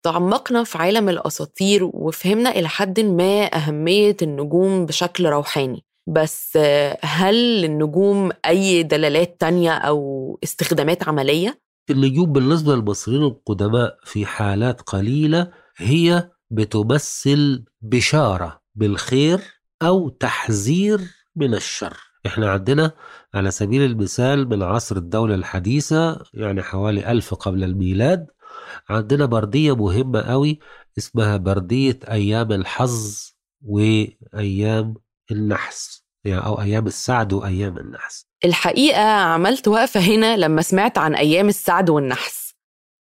تعمقنا 0.03 0.63
في 0.63 0.77
عالم 0.77 1.09
الأساطير 1.09 1.89
وفهمنا 1.93 2.49
إلى 2.49 2.67
حد 2.67 2.99
ما 2.99 3.43
أهمية 3.55 4.17
النجوم 4.21 4.85
بشكل 4.85 5.25
روحاني 5.25 5.83
بس 6.07 6.57
هل 7.01 7.61
للنجوم 7.61 8.29
أي 8.45 8.83
دلالات 8.83 9.37
تانية 9.39 9.71
أو 9.71 10.39
استخدامات 10.43 11.07
عملية؟ 11.07 11.59
النجوم 11.89 12.31
بالنسبة 12.33 12.75
للمصريين 12.75 13.23
القدماء 13.23 13.97
في 14.03 14.25
حالات 14.25 14.81
قليلة 14.81 15.51
هي 15.77 16.29
بتمثل 16.51 17.63
بشارة 17.81 18.61
بالخير 18.75 19.41
أو 19.81 20.09
تحذير 20.09 21.01
من 21.35 21.53
الشر 21.53 21.97
إحنا 22.25 22.51
عندنا 22.51 22.91
على 23.33 23.51
سبيل 23.51 23.81
المثال 23.81 24.49
من 24.49 24.63
عصر 24.63 24.97
الدولة 24.97 25.35
الحديثة 25.35 26.19
يعني 26.33 26.61
حوالي 26.63 27.11
ألف 27.11 27.33
قبل 27.33 27.63
الميلاد 27.63 28.27
عندنا 28.89 29.25
بردية 29.25 29.75
مهمة 29.75 30.21
قوي 30.21 30.59
اسمها 30.97 31.37
بردية 31.37 31.99
أيام 32.11 32.51
الحظ 32.51 33.29
وأيام 33.65 34.93
النحس 35.31 36.03
يعني 36.25 36.45
أو 36.45 36.61
أيام 36.61 36.87
السعد 36.87 37.33
وأيام 37.33 37.77
النحس. 37.77 38.25
الحقيقة 38.45 39.01
عملت 39.03 39.67
وقفة 39.67 39.99
هنا 39.99 40.37
لما 40.37 40.61
سمعت 40.61 40.97
عن 40.97 41.15
أيام 41.15 41.49
السعد 41.49 41.89
والنحس. 41.89 42.53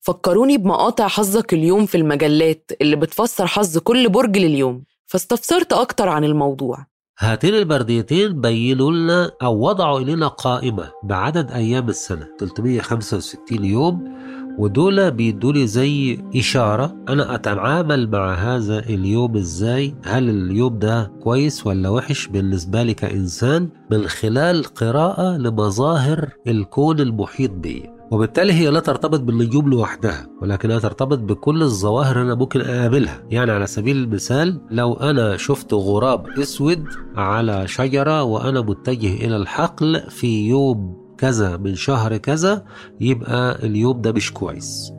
فكروني 0.00 0.58
بمقاطع 0.58 1.08
حظك 1.08 1.54
اليوم 1.54 1.86
في 1.86 1.96
المجلات 1.96 2.70
اللي 2.80 2.96
بتفسر 2.96 3.46
حظ 3.46 3.78
كل 3.78 4.08
برج 4.08 4.38
لليوم. 4.38 4.84
فاستفسرت 5.06 5.72
أكتر 5.72 6.08
عن 6.08 6.24
الموضوع. 6.24 6.86
هاتين 7.18 7.54
البرديتين 7.54 8.40
بينوا 8.40 8.92
لنا 8.92 9.30
أو 9.42 9.68
وضعوا 9.68 10.00
إلينا 10.00 10.28
قائمة 10.28 10.92
بعدد 11.04 11.50
أيام 11.50 11.88
السنة 11.88 12.28
365 12.38 13.64
يوم. 13.64 14.16
ودول 14.58 15.10
بيدولي 15.10 15.66
زي 15.66 16.18
إشارة 16.36 16.96
أنا 17.08 17.34
أتعامل 17.34 18.10
مع 18.10 18.34
هذا 18.34 18.78
اليوم 18.78 19.36
إزاي؟ 19.36 19.94
هل 20.04 20.30
اليوم 20.30 20.78
ده 20.78 21.12
كويس 21.22 21.66
ولا 21.66 21.88
وحش 21.88 22.26
بالنسبة 22.26 22.82
لي 22.82 22.94
كإنسان؟ 22.94 23.68
من 23.90 24.06
خلال 24.06 24.64
قراءة 24.64 25.36
لمظاهر 25.36 26.28
الكون 26.46 27.00
المحيط 27.00 27.50
بي. 27.50 27.90
وبالتالي 28.10 28.52
هي 28.52 28.70
لا 28.70 28.80
ترتبط 28.80 29.20
بالنجوم 29.20 29.70
لوحدها 29.70 30.26
ولكنها 30.42 30.78
ترتبط 30.78 31.18
بكل 31.18 31.62
الظواهر 31.62 32.22
أنا 32.22 32.34
ممكن 32.34 32.60
أقابلها. 32.60 33.22
يعني 33.30 33.52
على 33.52 33.66
سبيل 33.66 33.96
المثال 33.96 34.60
لو 34.70 34.94
أنا 34.94 35.36
شفت 35.36 35.74
غراب 35.74 36.26
أسود 36.28 36.84
على 37.16 37.68
شجرة 37.68 38.22
وأنا 38.22 38.60
متجه 38.60 39.14
إلى 39.26 39.36
الحقل 39.36 40.00
في 40.10 40.48
يوم 40.48 41.05
كذا 41.18 41.56
من 41.56 41.74
شهر 41.74 42.16
كذا 42.16 42.64
يبقى 43.00 43.66
اليوم 43.66 44.00
ده 44.00 44.12
مش 44.12 44.32
كويس. 44.32 44.92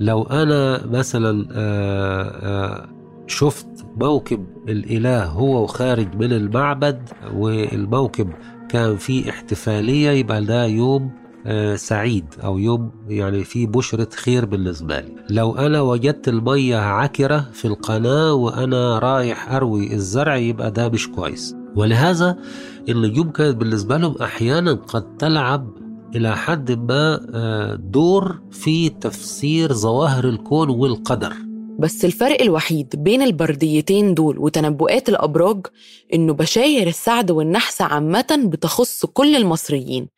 لو 0.00 0.22
أنا 0.22 0.86
مثلا 0.86 1.46
آآ 1.52 2.22
آآ 2.42 2.88
شفت 3.26 3.66
موكب 3.96 4.46
الإله 4.68 5.24
هو 5.24 5.62
وخارج 5.62 6.14
من 6.16 6.32
المعبد 6.32 7.08
والموكب 7.34 8.28
كان 8.68 8.96
فيه 8.96 9.30
احتفالية 9.30 10.10
يبقى 10.10 10.44
ده 10.44 10.64
يوم 10.66 11.10
آه، 11.48 11.76
سعيد 11.76 12.24
أو 12.44 12.58
يوم 12.58 12.90
يعني 13.08 13.44
فيه 13.44 13.66
بشرة 13.66 14.08
خير 14.16 14.44
بالنسبة 14.44 15.00
لي. 15.00 15.12
لو 15.30 15.56
أنا 15.56 15.80
وجدت 15.80 16.28
المية 16.28 16.76
عكرة 16.76 17.46
في 17.52 17.64
القناة 17.64 18.32
وأنا 18.32 18.98
رايح 18.98 19.52
أروي 19.52 19.92
الزرع 19.94 20.36
يبقى 20.36 20.70
ده 20.70 20.88
مش 20.88 21.08
كويس. 21.10 21.56
ولهذا 21.76 22.36
النجوم 22.88 23.30
كانت 23.30 23.56
بالنسبة 23.56 23.96
لهم 23.96 24.14
أحيانا 24.22 24.72
قد 24.72 25.16
تلعب 25.16 25.70
إلى 26.16 26.36
حد 26.36 26.70
ما 26.90 27.26
آه، 27.34 27.74
دور 27.74 28.40
في 28.50 28.88
تفسير 28.88 29.72
ظواهر 29.72 30.28
الكون 30.28 30.70
والقدر. 30.70 31.32
بس 31.78 32.04
الفرق 32.04 32.40
الوحيد 32.42 33.02
بين 33.02 33.22
البرديتين 33.22 34.14
دول 34.14 34.38
وتنبؤات 34.38 35.08
الأبراج 35.08 35.66
إنه 36.14 36.32
بشاير 36.34 36.86
السعد 36.86 37.30
والنحس 37.30 37.80
عامة 37.82 38.40
بتخص 38.44 39.06
كل 39.06 39.36
المصريين 39.36 40.08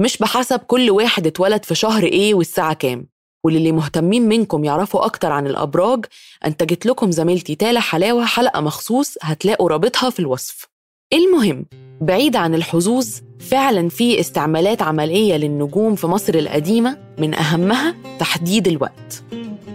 مش 0.00 0.18
بحسب 0.18 0.58
كل 0.58 0.90
واحد 0.90 1.26
اتولد 1.26 1.64
في 1.64 1.74
شهر 1.74 2.02
إيه 2.04 2.34
والساعة 2.34 2.74
كام. 2.74 3.06
وللي 3.44 3.72
مهتمين 3.72 4.28
منكم 4.28 4.64
يعرفوا 4.64 5.04
أكتر 5.04 5.32
عن 5.32 5.46
الأبراج 5.46 6.04
أنتجت 6.46 6.86
لكم 6.86 7.10
زميلتي 7.10 7.54
تالا 7.54 7.80
حلاوة 7.80 8.24
حلقة 8.24 8.60
مخصوص 8.60 9.14
هتلاقوا 9.22 9.68
رابطها 9.68 10.10
في 10.10 10.20
الوصف. 10.20 10.73
المهم 11.12 11.66
بعيد 12.00 12.36
عن 12.36 12.54
الحظوظ 12.54 13.08
فعلا 13.38 13.88
في 13.88 14.20
استعمالات 14.20 14.82
عملية 14.82 15.36
للنجوم 15.36 15.94
في 15.94 16.06
مصر 16.06 16.34
القديمة 16.34 16.98
من 17.18 17.34
أهمها 17.34 17.94
تحديد 18.18 18.68
الوقت. 18.68 19.22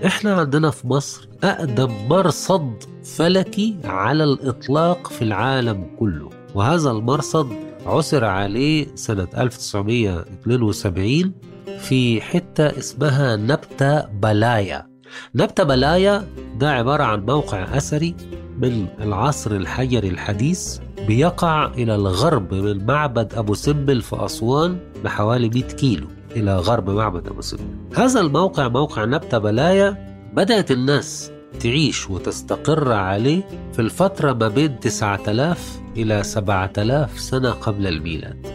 إحنا 0.05 0.33
عندنا 0.33 0.71
في 0.71 0.87
مصر 0.87 1.27
أقدم 1.43 1.91
مرصد 2.09 2.83
فلكي 3.03 3.75
على 3.83 4.23
الإطلاق 4.23 5.07
في 5.07 5.21
العالم 5.21 5.87
كله 5.99 6.29
وهذا 6.55 6.91
المرصد 6.91 7.49
عثر 7.85 8.25
عليه 8.25 8.87
سنة 8.95 9.27
1972 9.37 11.33
في 11.79 12.21
حتة 12.21 12.77
اسمها 12.77 13.35
نبتة 13.35 14.01
بلايا. 14.05 14.87
نبتة 15.35 15.63
بلايا 15.63 16.27
ده 16.57 16.71
عبارة 16.71 17.03
عن 17.03 17.25
موقع 17.25 17.77
أثري 17.77 18.15
من 18.59 18.87
العصر 19.01 19.51
الحجري 19.51 20.07
الحديث 20.07 20.77
بيقع 21.07 21.65
إلى 21.65 21.95
الغرب 21.95 22.53
من 22.53 22.85
معبد 22.85 23.33
أبو 23.33 23.53
سمبل 23.53 24.01
في 24.01 24.25
أسوان 24.25 24.77
بحوالي 25.03 25.49
100 25.49 25.63
كيلو. 25.63 26.07
إلى 26.35 26.57
غرب 26.57 26.89
معبد 26.89 27.27
أبو 27.27 27.41
سمبل. 27.41 27.63
هذا 27.95 28.19
الموقع 28.19 28.67
موقع 28.67 29.05
نبتة 29.05 29.37
بلايا 29.37 30.17
بدأت 30.33 30.71
الناس 30.71 31.31
تعيش 31.59 32.09
وتستقر 32.09 32.91
عليه 32.91 33.47
في 33.73 33.79
الفترة 33.79 34.33
ما 34.33 34.47
بين 34.47 34.79
9000 34.79 35.79
إلى 35.97 36.23
7000 36.23 37.19
سنة 37.19 37.51
قبل 37.51 37.87
الميلاد. 37.87 38.47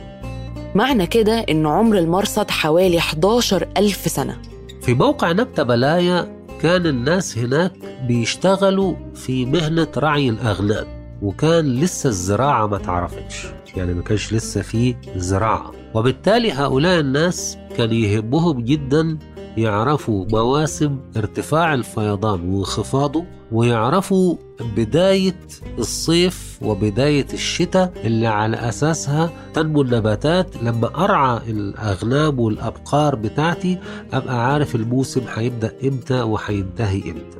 معنى 0.75 1.07
كده 1.07 1.39
إن 1.51 1.67
عمر 1.67 1.99
المرصد 1.99 2.51
حوالي 2.51 2.99
11 2.99 3.69
ألف 3.77 3.97
سنة. 3.97 4.37
في 4.83 4.95
موقع 4.95 5.33
نبتة 5.33 5.63
بلايا 5.63 6.44
كان 6.65 6.87
الناس 6.87 7.39
هناك 7.39 7.73
بيشتغلوا 8.09 8.95
في 9.15 9.47
مهنة 9.47 9.89
رعي 9.97 10.29
الأغنام 10.29 10.87
وكان 11.23 11.81
لسه 11.81 12.09
الزراعة 12.09 12.67
ما 12.67 12.79
تعرفتش 12.79 13.47
يعني 13.77 13.95
ما 13.95 14.03
كانش 14.03 14.33
لسه 14.33 14.63
في 14.63 14.97
زراعة. 15.17 15.73
وبالتالي 15.95 16.53
هؤلاء 16.53 17.01
الناس 17.01 17.59
كان 17.77 17.93
يهمهم 17.93 18.61
جدا 18.61 19.19
يعرفوا 19.57 20.27
مواسم 20.33 20.97
ارتفاع 21.17 21.75
الفيضان 21.75 22.55
وانخفاضه 22.55 23.25
ويعرفوا 23.53 24.37
بداية 24.77 25.37
الصيف 25.79 26.59
وبداية 26.63 27.27
الشتاء 27.33 27.93
اللي 28.05 28.27
على 28.27 28.57
أساسها 28.57 29.31
تنمو 29.55 29.83
النباتات. 29.83 30.63
لما 30.63 31.05
أرعى 31.05 31.41
الأغنام 31.49 32.41
والأبقار 32.41 33.15
بتاعتي 33.15 33.79
أبقى 34.13 34.53
عارف 34.53 34.75
الموسم 34.75 35.21
هيبدأ 35.35 35.73
إمتى 35.85 36.21
وهينتهي 36.21 37.03
إمتى. 37.11 37.39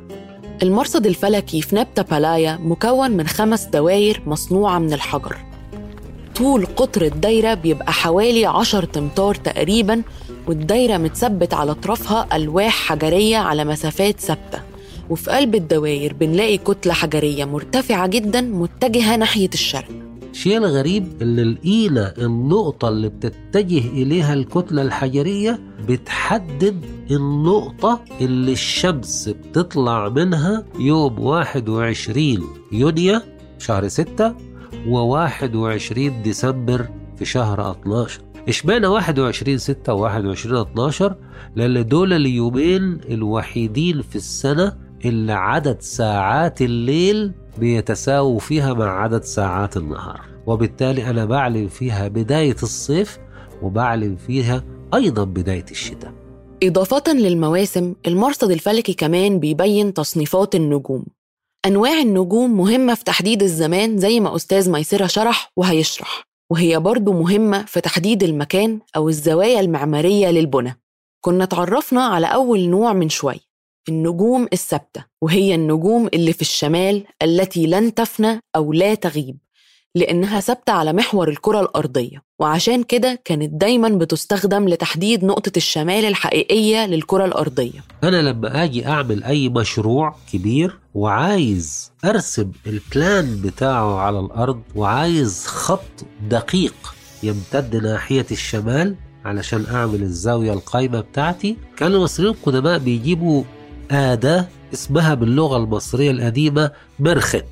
المرصد 0.63 1.05
الفلكي 1.05 1.61
في 1.61 1.75
نبتة 1.75 2.01
بلايا 2.01 2.57
مكون 2.57 3.11
من 3.11 3.27
خمس 3.27 3.65
دواير 3.65 4.21
مصنوعة 4.25 4.79
من 4.79 4.93
الحجر. 4.93 5.37
طول 6.35 6.65
قطر 6.65 7.01
الدايرة 7.01 7.53
بيبقى 7.53 7.93
حوالي 7.93 8.45
عشر 8.45 8.85
تمتار 8.85 9.35
تقريباً 9.35 10.01
والدايرة 10.47 10.97
متثبت 10.97 11.53
على 11.53 11.71
أطرافها 11.71 12.27
ألواح 12.35 12.73
حجرية 12.73 13.37
على 13.37 13.65
مسافات 13.65 14.19
ثابتة. 14.19 14.59
وفي 15.09 15.31
قلب 15.31 15.55
الدواير 15.55 16.13
بنلاقي 16.13 16.57
كتلة 16.57 16.93
حجرية 16.93 17.45
مرتفعة 17.45 18.07
جدا 18.07 18.41
متجهة 18.41 19.15
ناحية 19.15 19.49
الشرق. 19.53 19.87
الشيء 20.31 20.57
الغريب 20.57 21.21
اللي 21.21 21.43
لقينا 21.43 22.13
النقطة 22.17 22.89
اللي 22.89 23.09
بتتجه 23.09 23.87
إليها 23.87 24.33
الكتلة 24.33 24.81
الحجرية 24.81 25.59
بتحدد 25.87 26.85
النقطة 27.11 27.99
اللي 28.21 28.51
الشمس 28.51 29.29
بتطلع 29.29 30.09
منها 30.09 30.65
يوم 30.79 31.19
21 31.19 32.43
يونيو 32.71 33.21
شهر 33.59 33.87
6 33.87 34.35
و21 34.87 35.93
ديسمبر 36.23 36.85
في 37.17 37.25
شهر 37.25 37.71
12 37.71 38.21
إشمعنى 38.49 38.87
21 38.87 39.57
6 39.57 39.93
و 39.93 39.99
21 39.99 40.61
12 40.61 41.15
لأن 41.55 41.87
دول 41.87 42.13
اليومين 42.13 42.99
الوحيدين 43.09 44.01
في 44.01 44.15
السنة 44.15 44.77
اللي 45.05 45.33
عدد 45.33 45.81
ساعات 45.81 46.61
الليل 46.61 47.31
بيتساووا 47.57 48.39
فيها 48.39 48.73
مع 48.73 49.01
عدد 49.01 49.23
ساعات 49.23 49.77
النهار. 49.77 50.21
وبالتالي 50.47 51.09
أنا 51.09 51.25
بعلن 51.25 51.67
فيها 51.67 52.07
بداية 52.07 52.55
الصيف 52.63 53.17
وبعلن 53.61 54.15
فيها 54.15 54.63
أيضا 54.93 55.23
بداية 55.23 55.65
الشتاء. 55.71 56.13
إضافة 56.63 57.13
للمواسم 57.13 57.95
المرصد 58.07 58.51
الفلكي 58.51 58.93
كمان 58.93 59.39
بيبين 59.39 59.93
تصنيفات 59.93 60.55
النجوم. 60.55 61.05
أنواع 61.65 62.01
النجوم 62.01 62.57
مهمة 62.57 62.93
في 62.93 63.03
تحديد 63.03 63.43
الزمان 63.43 63.97
زي 63.97 64.19
ما 64.19 64.35
أستاذ 64.35 64.71
ميسرة 64.71 65.07
شرح 65.07 65.51
وهيشرح. 65.55 66.34
وهي 66.51 66.79
برضو 66.79 67.13
مهمة 67.13 67.65
في 67.65 67.81
تحديد 67.81 68.23
المكان 68.23 68.79
أو 68.95 69.09
الزوايا 69.09 69.59
المعمارية 69.59 70.27
للبنى. 70.27 70.81
كنا 71.21 71.45
تعرفنا 71.45 72.03
على 72.03 72.27
أول 72.27 72.69
نوع 72.69 72.93
من 72.93 73.09
شوي 73.09 73.39
النجوم 73.89 74.47
الثابتة 74.53 75.05
وهي 75.21 75.55
النجوم 75.55 76.07
اللي 76.07 76.33
في 76.33 76.41
الشمال 76.41 77.03
التي 77.21 77.67
لن 77.67 77.93
تفنى 77.93 78.39
أو 78.55 78.73
لا 78.73 78.95
تغيب. 78.95 79.37
لأنها 79.95 80.39
ثابتة 80.39 80.73
على 80.73 80.93
محور 80.93 81.29
الكرة 81.29 81.61
الأرضية. 81.61 82.21
وعشان 82.39 82.83
كده 82.83 83.19
كانت 83.25 83.53
دايما 83.61 83.89
بتستخدم 83.89 84.69
لتحديد 84.69 85.25
نقطة 85.25 85.51
الشمال 85.57 86.05
الحقيقية 86.05 86.85
للكرة 86.85 87.25
الأرضية. 87.25 87.79
أنا 88.03 88.21
لما 88.21 88.63
آجي 88.63 88.87
أعمل 88.87 89.23
أي 89.23 89.49
مشروع 89.49 90.15
كبير 90.33 90.79
وعايز 90.93 91.91
أرسم 92.05 92.51
البلان 92.67 93.41
بتاعه 93.41 93.97
على 93.99 94.19
الأرض 94.19 94.61
وعايز 94.75 95.45
خط 95.47 96.05
دقيق 96.29 96.95
يمتد 97.23 97.75
ناحية 97.75 98.25
الشمال 98.31 98.95
علشان 99.25 99.65
أعمل 99.71 100.01
الزاوية 100.01 100.53
القايمة 100.53 100.99
بتاعتي 100.99 101.57
كان 101.77 101.91
المصريين 101.93 102.31
القدماء 102.31 102.77
بيجيبوا 102.77 103.43
أداة 103.91 104.47
اسمها 104.73 105.13
باللغة 105.13 105.57
المصرية 105.57 106.11
القديمة 106.11 106.71
مرخت 106.99 107.45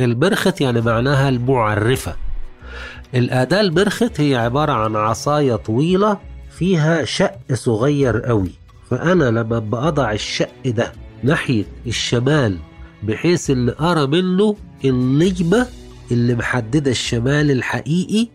المرخت 0.00 0.60
يعني 0.60 0.80
معناها 0.80 1.28
المعرفة. 1.28 2.14
الأداة 3.14 3.60
المرخت 3.60 4.20
هي 4.20 4.36
عبارة 4.36 4.72
عن 4.72 4.96
عصاية 4.96 5.56
طويلة 5.56 6.18
فيها 6.50 7.04
شق 7.04 7.38
صغير 7.52 8.20
قوي 8.20 8.50
فأنا 8.90 9.24
لما 9.24 9.58
بأضع 9.58 10.12
الشق 10.12 10.50
ده 10.66 10.92
ناحية 11.22 11.64
الشمال 11.86 12.58
بحيث 13.02 13.50
اللي 13.50 13.74
أرى 13.80 14.06
منه 14.06 14.56
النجمة 14.84 15.66
اللي 16.10 16.34
محددة 16.34 16.90
الشمال 16.90 17.50
الحقيقي 17.50 18.28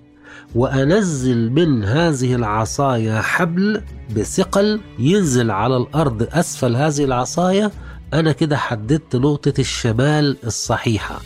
وأنزل 0.56 1.50
من 1.52 1.84
هذه 1.84 2.36
العصاية 2.36 3.22
حبل 3.22 3.82
بثقل 4.16 4.80
ينزل 5.00 5.52
على 5.52 5.78
الأرض 5.78 6.28
أسفل 6.32 6.76
هذه 6.76 7.04
العصاية 7.04 7.72
أنا 8.14 8.32
كده 8.32 8.58
حددت 8.58 9.16
نقطة 9.16 9.54
الشمال 9.60 10.38
الصحيحة. 10.44 11.22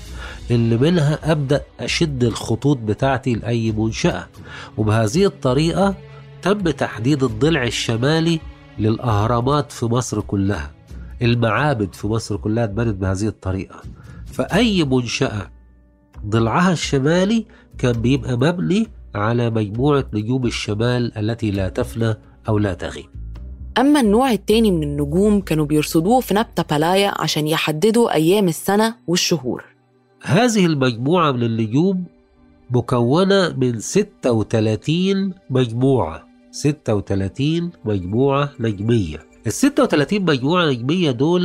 اللي 0.51 0.77
منها 0.77 1.31
أبدأ 1.31 1.61
أشد 1.79 2.23
الخطوط 2.23 2.77
بتاعتي 2.77 3.33
لأي 3.33 3.71
منشأة. 3.71 4.27
وبهذه 4.77 5.25
الطريقة 5.25 5.95
تم 6.41 6.61
تحديد 6.69 7.23
الضلع 7.23 7.63
الشمالي 7.63 8.39
للأهرامات 8.79 9.71
في 9.71 9.85
مصر 9.85 10.21
كلها. 10.21 10.71
المعابد 11.21 11.95
في 11.95 12.07
مصر 12.07 12.37
كلها 12.37 12.63
اتبنت 12.63 12.95
بهذه 12.95 13.27
الطريقة. 13.27 13.81
فأي 14.25 14.83
منشأة 14.83 15.49
ضلعها 16.25 16.71
الشمالي 16.71 17.45
كان 17.77 17.91
بيبقى 17.91 18.37
مبني 18.37 18.87
على 19.15 19.49
مجموعة 19.49 20.05
نجوم 20.13 20.45
الشمال 20.45 21.17
التي 21.17 21.51
لا 21.51 21.69
تفنى 21.69 22.15
أو 22.49 22.57
لا 22.57 22.73
تغيب. 22.73 23.05
أما 23.77 23.99
النوع 23.99 24.31
التاني 24.31 24.71
من 24.71 24.83
النجوم 24.83 25.41
كانوا 25.41 25.65
بيرصدوه 25.65 26.19
في 26.21 26.33
نبتة 26.33 26.63
بالايا 26.63 27.13
عشان 27.21 27.47
يحددوا 27.47 28.13
أيام 28.13 28.47
السنة 28.47 28.95
والشهور. 29.07 29.72
هذه 30.25 30.65
المجموعة 30.65 31.31
من 31.31 31.43
النجوم 31.43 32.03
مكونة 32.71 33.49
من 33.57 33.79
36 33.79 35.33
مجموعة. 35.49 36.27
36 36.51 37.71
مجموعة 37.85 38.49
نجمية. 38.59 39.17
ال 39.47 39.53
36 39.53 40.21
مجموعة 40.21 40.65
نجمية 40.65 41.11
دول 41.11 41.43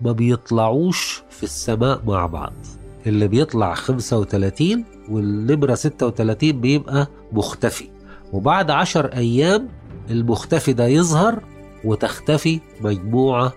ما 0.00 0.12
بيطلعوش 0.12 1.22
في 1.30 1.42
السماء 1.42 2.00
مع 2.06 2.26
بعض. 2.26 2.52
اللي 3.06 3.28
بيطلع 3.28 3.74
35 3.74 4.84
والنمرة 5.10 5.74
36 5.74 6.60
بيبقى 6.60 7.06
مختفي. 7.32 7.88
وبعد 8.32 8.70
10 8.70 9.14
أيام 9.14 9.68
المختفي 10.10 10.72
ده 10.72 10.86
يظهر 10.86 11.42
وتختفي 11.84 12.60
مجموعة 12.80 13.52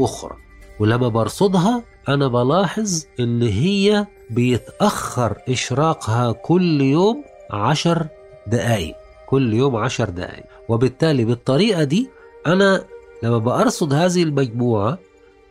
أخرى. 0.00 0.36
ولما 0.80 1.08
برصدها 1.08 1.82
أنا 2.08 2.28
بلاحظ 2.28 3.04
إن 3.20 3.42
هي 3.42 4.06
بيتأخر 4.30 5.36
إشراقها 5.48 6.32
كل 6.32 6.80
يوم 6.80 7.24
عشر 7.50 8.06
دقايق. 8.46 8.94
كل 9.26 9.54
يوم 9.54 9.76
عشر 9.76 10.10
دقايق. 10.10 10.44
وبالتالي 10.68 11.24
بالطريقة 11.24 11.84
دي 11.84 12.08
أنا 12.46 12.84
لما 13.22 13.38
بأرصد 13.38 13.94
هذه 13.94 14.22
المجموعة 14.22 14.98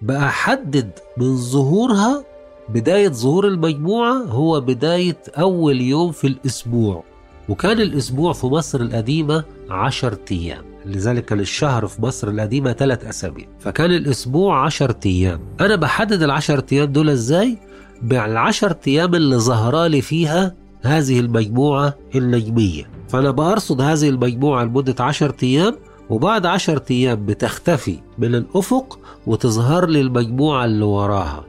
بأحدد 0.02 0.92
من 1.18 1.38
ظهورها 1.38 2.24
بداية 2.70 3.10
ظهور 3.10 3.48
المجموعة 3.48 4.14
هو 4.14 4.62
بداية 4.62 5.18
أول 5.38 5.82
يوم 5.82 6.12
في 6.12 6.28
الأسبوع. 6.28 7.04
وكان 7.50 7.80
الأسبوع 7.82 8.34
في 8.34 8.48
مصر 8.48 8.82
القديمة 8.82 9.44
عشر 9.70 10.18
أيام. 10.32 10.75
لذلك 10.86 11.34
الشهر 11.34 11.88
في 11.88 12.02
مصر 12.02 12.28
القديمة 12.28 12.74
ثلاث 12.74 13.06
أسابيع. 13.06 13.48
فكان 13.60 13.92
الأسبوع 13.92 14.66
عشر 14.66 14.96
أيام. 15.06 15.40
أنا 15.62 15.76
بحدد 15.76 16.22
العشر 16.24 16.64
أيام 16.72 16.92
دول 16.92 17.10
إزاي؟ 17.10 17.58
بالعشر 18.02 18.76
أيام 18.88 19.16
اللي 19.16 19.38
ظهرالي 19.38 20.02
فيها 20.02 20.56
هذه 20.82 21.20
المجموعة 21.20 21.94
النجمية. 22.16 22.90
فأنا 23.10 23.32
بأرصد 23.32 23.82
هذه 23.82 24.10
المجموعة 24.10 24.64
لمدة 24.64 25.04
عشر 25.04 25.36
أيام 25.44 25.76
وبعد 26.10 26.46
عشر 26.46 26.82
أيام 26.92 27.26
بتختفي 27.26 28.00
من 28.18 28.36
الأفق 28.36 29.00
وتظهر 29.28 29.86
لي 29.86 30.02
المجموعة 30.02 30.66
اللي 30.66 30.86
وراها. 30.86 31.44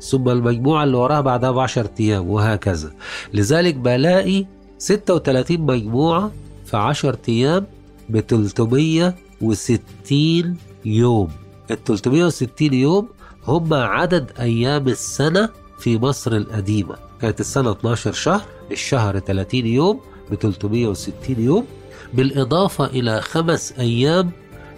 ثم 0.00 0.28
المجموعة 0.28 0.84
اللي 0.84 0.96
وراها 0.96 1.20
بعدها 1.20 1.50
بعشر 1.50 1.86
أيام 2.00 2.30
وهكذا. 2.30 2.92
لذلك 3.34 3.74
بلاقي 3.74 4.46
36 4.78 5.60
مجموعة 5.60 6.30
في 6.64 6.76
10 6.76 7.18
أيام 7.28 7.66
ب 8.10 8.20
360 8.20 10.56
يوم. 10.84 11.28
ال 11.70 11.84
360 11.84 12.74
يوم 12.74 13.08
هم 13.44 13.74
عدد 13.74 14.30
أيام 14.40 14.88
السنة 14.88 15.48
في 15.78 15.98
مصر 15.98 16.32
القديمة. 16.36 16.96
كانت 17.20 17.40
السنة 17.40 17.72
12 17.72 18.12
شهر 18.12 18.42
الشهر 18.70 19.18
30 19.18 19.66
يوم 19.66 20.00
ب 20.30 20.34
360 20.34 21.12
يوم. 21.38 21.66
بالإضافة 22.14 22.86
إلى 22.86 23.20
خمس 23.20 23.72
أيام 23.78 24.30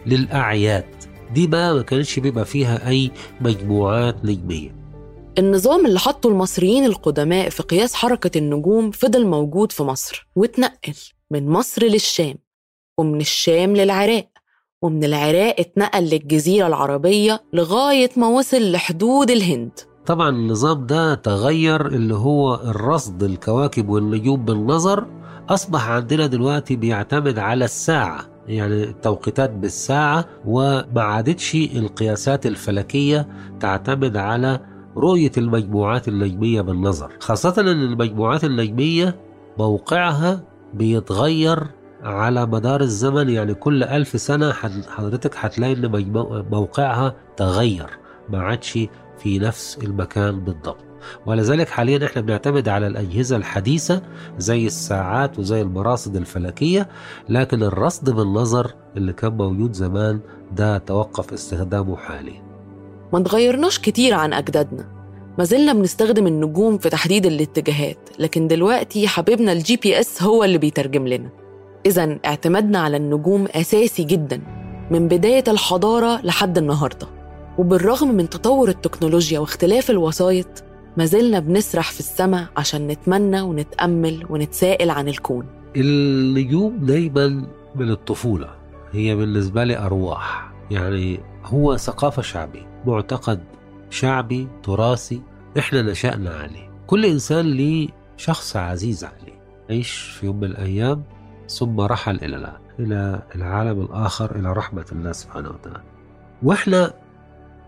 للأعياد. 0.07 0.85
دي 1.35 1.47
بقى 1.47 1.75
ما 1.75 1.83
كانش 1.83 2.18
بيبقى 2.18 2.45
فيها 2.45 2.88
أي 2.88 3.11
مجموعات 3.40 4.25
نجمية. 4.25 4.83
النظام 5.38 5.87
اللي 5.87 5.99
حطه 5.99 6.29
المصريين 6.29 6.85
القدماء 6.85 7.49
في 7.49 7.62
قياس 7.62 7.95
حركة 7.95 8.38
النجوم 8.38 8.90
فضل 8.90 9.27
موجود 9.27 9.73
في 9.73 9.83
مصر 9.83 10.29
واتنقل 10.37 10.95
من 11.31 11.49
مصر 11.49 11.85
للشام. 11.85 12.35
ومن 12.98 13.20
الشام 13.20 13.76
للعراق 13.76 14.28
ومن 14.83 15.05
العراق 15.05 15.55
اتنقل 15.59 16.02
للجزيرة 16.05 16.66
العربية 16.66 17.42
لغاية 17.52 18.11
ما 18.16 18.26
وصل 18.28 18.72
لحدود 18.72 19.31
الهند. 19.31 19.70
طبعا 20.07 20.28
النظام 20.28 20.87
ده 20.87 21.14
تغير 21.14 21.87
اللي 21.87 22.14
هو 22.14 22.55
الرصد 22.55 23.22
الكواكب 23.22 23.88
والنجوم 23.88 24.44
بالنظر. 24.44 25.07
أصبح 25.48 25.88
عندنا 25.88 26.26
دلوقتي 26.26 26.76
بيعتمد 26.76 27.38
على 27.38 27.64
الساعة 27.64 28.20
يعني 28.48 28.83
التوقيتات 28.83 29.50
بالساعة 29.50 30.24
وما 30.46 31.02
عادتش 31.02 31.55
القياسات 31.55 32.46
الفلكية 32.46 33.28
تعتمد 33.61 34.16
على 34.16 34.61
رؤية 34.96 35.33
المجموعات 35.38 36.09
النجمية 36.09 36.61
بالنظر. 36.61 37.12
خاصة 37.20 37.55
أن 37.59 37.68
المجموعات 37.68 38.44
النجمية 38.44 39.16
موقعها 39.59 40.44
بيتغير 40.74 41.66
على 42.02 42.46
مدار 42.46 42.80
الزمن 42.80 43.28
يعني 43.30 43.54
كل 43.54 43.82
ألف 43.82 44.20
سنة 44.20 44.52
حضرتك 44.88 45.34
هتلاقي 45.36 45.74
مجمو- 45.74 46.44
موقعها 46.52 47.14
تغير 47.36 47.86
ما 48.28 48.42
عادش 48.42 48.78
في 49.18 49.38
نفس 49.38 49.78
المكان 49.82 50.40
بالضبط. 50.40 50.84
ولذلك 51.26 51.68
حاليا 51.68 52.06
إحنا 52.06 52.22
بنعتمد 52.22 52.68
على 52.68 52.86
الأجهزة 52.86 53.36
الحديثة 53.36 54.02
زي 54.38 54.66
الساعات 54.66 55.38
وزي 55.38 55.62
المراصد 55.62 56.16
الفلكية 56.16 56.88
لكن 57.28 57.62
الرصد 57.62 58.10
بالنظر 58.10 58.74
اللي 58.96 59.12
كان 59.12 59.32
موجود 59.36 59.72
زمان 59.72 60.20
ده 60.56 60.78
توقف 60.78 61.32
استخدامه 61.32 61.96
حاليا. 61.96 62.42
ما 63.12 63.20
تغيرناش 63.20 63.78
كتير 63.78 64.14
عن 64.14 64.32
أجدادنا. 64.32 64.88
ما 65.38 65.44
زلنا 65.44 65.72
بنستخدم 65.72 66.26
النجوم 66.26 66.78
في 66.78 66.88
تحديد 66.90 67.26
الاتجاهات 67.26 67.98
لكن 68.18 68.48
دلوقتي 68.48 69.08
حبيبنا 69.08 69.52
ال 69.52 69.76
GPS 69.76 70.22
هو 70.22 70.44
اللي 70.44 70.58
بيترجم 70.58 71.08
لنا. 71.08 71.30
إذا 71.87 72.18
اعتمادنا 72.25 72.79
على 72.79 72.97
النجوم 72.97 73.47
أساسي 73.47 74.05
جدا 74.05 74.40
من 74.90 75.09
بداية 75.09 75.45
الحضارة 75.49 76.21
لحد 76.27 76.59
النهاردة. 76.59 77.07
وبالرغم 77.59 78.14
من 78.14 78.29
تطور 78.29 78.68
التكنولوجيا 78.68 79.38
واختلاف 79.38 79.90
الوسائط 79.90 80.64
ما 80.97 81.05
زلنا 81.05 81.38
بنسرح 81.38 81.90
في 81.90 82.01
السماء 82.01 82.47
عشان 82.57 82.87
نتمنى 82.87 83.40
ونتأمل 83.40 84.27
ونتسائل 84.31 84.90
عن 84.90 85.09
الكون. 85.09 85.47
النجوم 85.77 86.77
دايما 86.77 87.47
من 87.75 87.90
الطفولة 87.90 88.51
هي 88.92 89.14
بالنسبة 89.14 89.64
لي 89.64 89.79
أرواح. 89.79 90.53
يعني 90.71 91.21
هو 91.45 91.77
ثقافة 91.77 92.23
شعبي 92.23 92.66
معتقد 92.87 93.40
شعبي 93.90 94.49
تراثي 94.62 95.21
إحنا 95.59 95.83
نشأنا 95.83 96.31
عليه. 96.31 96.71
كل 96.87 97.07
إنسان 97.07 97.47
ليه 97.47 97.88
شخص 98.16 98.57
عزيز 98.57 99.05
عليه. 99.05 99.42
عيش 99.71 99.92
في 99.92 100.27
يوم 100.27 100.37
من 100.37 100.45
الأيام 100.45 101.03
ثم 101.58 101.80
رحل 101.80 102.16
إلى 102.16 102.56
إلى 102.80 103.22
العالم 103.34 103.80
الآخر 103.80 104.36
إلى 104.36 104.52
رحمة 104.52 104.86
الله 104.92 105.12
سبحانه 105.12 105.48
وتعالى. 105.48 105.82
وإحنا 106.42 106.92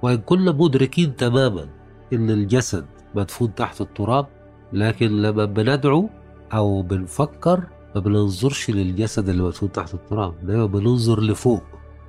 وإن 0.02 0.18
كنا 0.18 0.52
مدركين 0.52 1.16
تماما 1.16 1.66
إن 2.12 2.30
الجسد 2.30 2.84
مدفون 3.14 3.54
تحت 3.54 3.80
التراب 3.80 4.26
لكن 4.72 5.22
لما 5.22 5.44
بندعو 5.44 6.08
أو 6.54 6.82
بنفكر 6.82 7.62
ما 7.94 8.00
بننظرش 8.00 8.70
للجسد 8.70 9.28
اللي 9.28 9.42
مدفون 9.42 9.72
تحت 9.72 9.94
التراب 9.94 10.46
دايما 10.46 10.66
بننظر 10.66 11.20
لفوق 11.20 11.62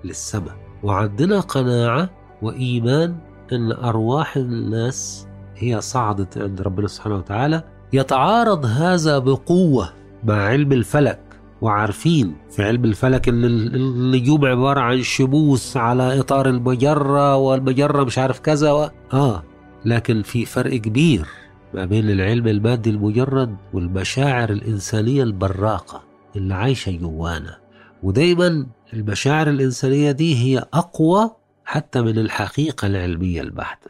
للسماء. 0.03 0.55
وعندنا 0.83 1.39
قناعة 1.39 2.09
وإيمان 2.41 3.17
أن 3.51 3.71
أرواح 3.71 4.37
الناس 4.37 5.27
هي 5.55 5.81
صعدت 5.81 6.37
عند 6.37 6.61
ربنا 6.61 6.87
سبحانه 6.87 7.15
وتعالى 7.15 7.63
يتعارض 7.93 8.65
هذا 8.65 9.19
بقوة 9.19 9.89
مع 10.23 10.35
علم 10.35 10.71
الفلك. 10.71 11.24
وعارفين 11.65 12.35
في 12.49 12.63
علم 12.63 12.85
الفلك 12.85 13.29
إن 13.29 13.43
النجوم 13.45 14.45
عبارة 14.45 14.79
عن 14.79 15.01
شموس 15.01 15.77
على 15.77 16.19
إطار 16.19 16.49
المجرة 16.49 17.35
والمجرة 17.35 18.03
مش 18.03 18.17
عارف 18.17 18.39
كذا 18.39 18.71
و... 18.71 18.89
آه 19.13 19.43
لكن 19.85 20.21
في 20.21 20.45
فرق 20.45 20.75
كبير 20.75 21.27
ما 21.73 21.85
بين 21.85 22.09
العلم 22.09 22.47
المادي 22.47 22.89
المجرد 22.89 23.55
والمشاعر 23.73 24.49
الإنسانية 24.49 25.23
البراقة 25.23 26.03
اللي 26.35 26.53
عايشة 26.53 26.91
جوانا. 26.91 27.57
ودايما 28.03 28.65
المشاعر 28.93 29.49
الإنسانية 29.49 30.11
دي 30.11 30.35
هي 30.35 30.65
أقوى 30.73 31.31
حتى 31.65 32.01
من 32.01 32.19
الحقيقة 32.19 32.85
العلمية 32.85 33.41
البحتة. 33.41 33.89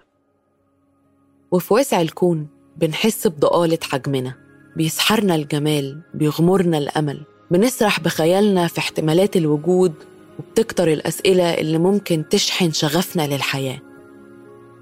وفي 1.52 1.74
واسع 1.74 2.02
الكون 2.02 2.48
بنحس 2.78 3.28
بضآلة 3.28 3.80
حجمنا 3.84 4.34
بيسحرنا 4.78 5.36
الجمال 5.36 6.02
بيغمرنا 6.14 6.78
الأمل. 6.78 7.26
بنسرح 7.52 8.00
بخيالنا 8.00 8.68
في 8.68 8.80
احتمالات 8.80 9.38
الوجود 9.38 9.94
وبتكتر 10.40 10.88
الأسئلة 10.88 11.54
اللي 11.54 11.78
ممكن 11.78 12.24
تشحن 12.30 12.72
شغفنا 12.72 13.28
للحياة. 13.28 13.82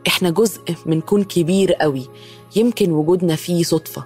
إحنا 0.08 0.30
جزء 0.30 0.62
من 0.86 1.02
كون 1.02 1.24
كبير 1.24 1.74
قوي 1.74 2.08
يمكن 2.56 2.92
وجودنا 2.92 3.36
فيه 3.36 3.64
صدفة 3.64 4.06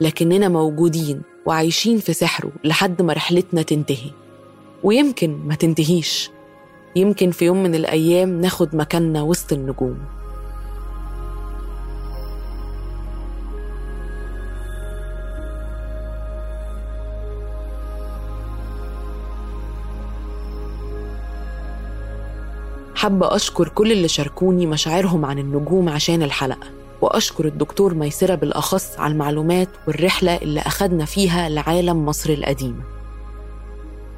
لكننا 0.00 0.48
موجودين 0.48 1.22
وعايشين 1.46 1.98
في 1.98 2.12
سحره 2.12 2.52
لحد 2.64 3.02
ما 3.02 3.12
رحلتنا 3.12 3.62
تنتهي. 3.62 4.10
ويمكن 4.82 5.38
ما 5.46 5.54
تنتهيش. 5.54 6.30
يمكن 6.96 7.30
في 7.30 7.44
يوم 7.44 7.62
من 7.62 7.74
الأيام 7.74 8.40
ناخد 8.40 8.76
مكاننا 8.76 9.22
وسط 9.22 9.52
النجوم. 9.52 9.98
حابة 22.98 23.36
أشكر 23.36 23.68
كل 23.68 23.92
اللي 23.92 24.08
شاركوني 24.08 24.66
مشاعرهم 24.66 25.24
عن 25.24 25.38
النجوم 25.38 25.88
عشان 25.88 26.22
الحلقة 26.22 26.66
وأشكر 27.00 27.44
الدكتور 27.44 27.94
ميسرة 27.94 28.34
بالأخص 28.34 28.98
على 28.98 29.12
المعلومات 29.12 29.68
والرحلة 29.88 30.36
اللي 30.36 30.60
أخدنا 30.60 31.04
فيها 31.04 31.48
لعالم 31.48 32.06
مصر 32.06 32.30
القديمة 32.30 32.82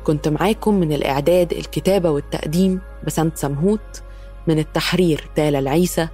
كنت 0.04 0.28
معاكم 0.28 0.74
من 0.74 0.92
الإعداد 0.92 1.52
الكتابة 1.52 2.10
والتقديم 2.10 2.80
بسنت 3.06 3.36
سمهوت 3.36 4.02
من 4.46 4.58
التحرير 4.58 5.30
تالا 5.36 5.58
العيسى 5.58 6.08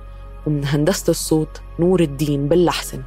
ومن 0.47 0.65
هندسة 0.65 1.11
الصوت 1.11 1.61
نور 1.81 2.01
الدين 2.01 2.49
باللحسن. 2.49 3.03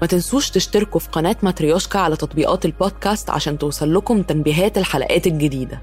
ما 0.00 0.06
تنسوش 0.06 0.50
تشتركوا 0.50 1.00
في 1.00 1.08
قناة 1.10 1.36
ماتريوشكا 1.42 1.98
على 1.98 2.16
تطبيقات 2.16 2.64
البودكاست 2.64 3.30
عشان 3.30 3.58
توصل 3.58 3.94
لكم 3.94 4.22
تنبيهات 4.22 4.78
الحلقات 4.78 5.26
الجديدة. 5.26 5.82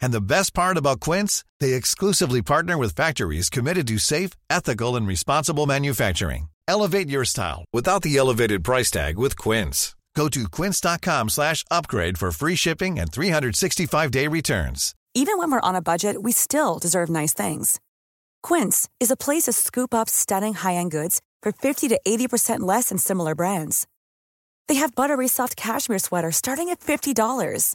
And 0.00 0.12
the 0.12 0.20
best 0.20 0.54
part 0.54 0.76
about 0.76 1.00
Quince, 1.00 1.44
they 1.60 1.72
exclusively 1.72 2.42
partner 2.42 2.76
with 2.76 2.94
factories 2.94 3.50
committed 3.50 3.86
to 3.88 3.98
safe, 3.98 4.32
ethical, 4.50 4.96
and 4.96 5.06
responsible 5.06 5.66
manufacturing. 5.66 6.48
Elevate 6.68 7.08
your 7.08 7.24
style 7.24 7.64
without 7.72 8.02
the 8.02 8.16
elevated 8.16 8.62
price 8.62 8.90
tag 8.90 9.18
with 9.18 9.36
Quince. 9.36 9.96
Go 10.14 10.28
to 10.28 10.48
quince.com 10.48 11.28
slash 11.28 11.64
upgrade 11.70 12.18
for 12.18 12.30
free 12.32 12.56
shipping 12.56 12.98
and 12.98 13.10
365-day 13.10 14.26
returns. 14.26 14.94
Even 15.14 15.38
when 15.38 15.50
we're 15.50 15.60
on 15.60 15.74
a 15.76 15.82
budget, 15.82 16.22
we 16.22 16.32
still 16.32 16.78
deserve 16.78 17.10
nice 17.10 17.32
things. 17.32 17.80
Quince 18.42 18.88
is 19.00 19.10
a 19.10 19.16
place 19.16 19.44
to 19.44 19.52
scoop 19.52 19.92
up 19.92 20.08
stunning 20.08 20.54
high-end 20.54 20.90
goods 20.90 21.20
for 21.42 21.52
50 21.52 21.88
to 21.88 22.00
80% 22.06 22.60
less 22.60 22.88
than 22.88 22.98
similar 22.98 23.34
brands. 23.34 23.86
They 24.68 24.76
have 24.76 24.94
buttery 24.94 25.28
soft 25.28 25.56
cashmere 25.56 25.98
sweaters 25.98 26.36
starting 26.36 26.68
at 26.68 26.80
$50, 26.80 27.74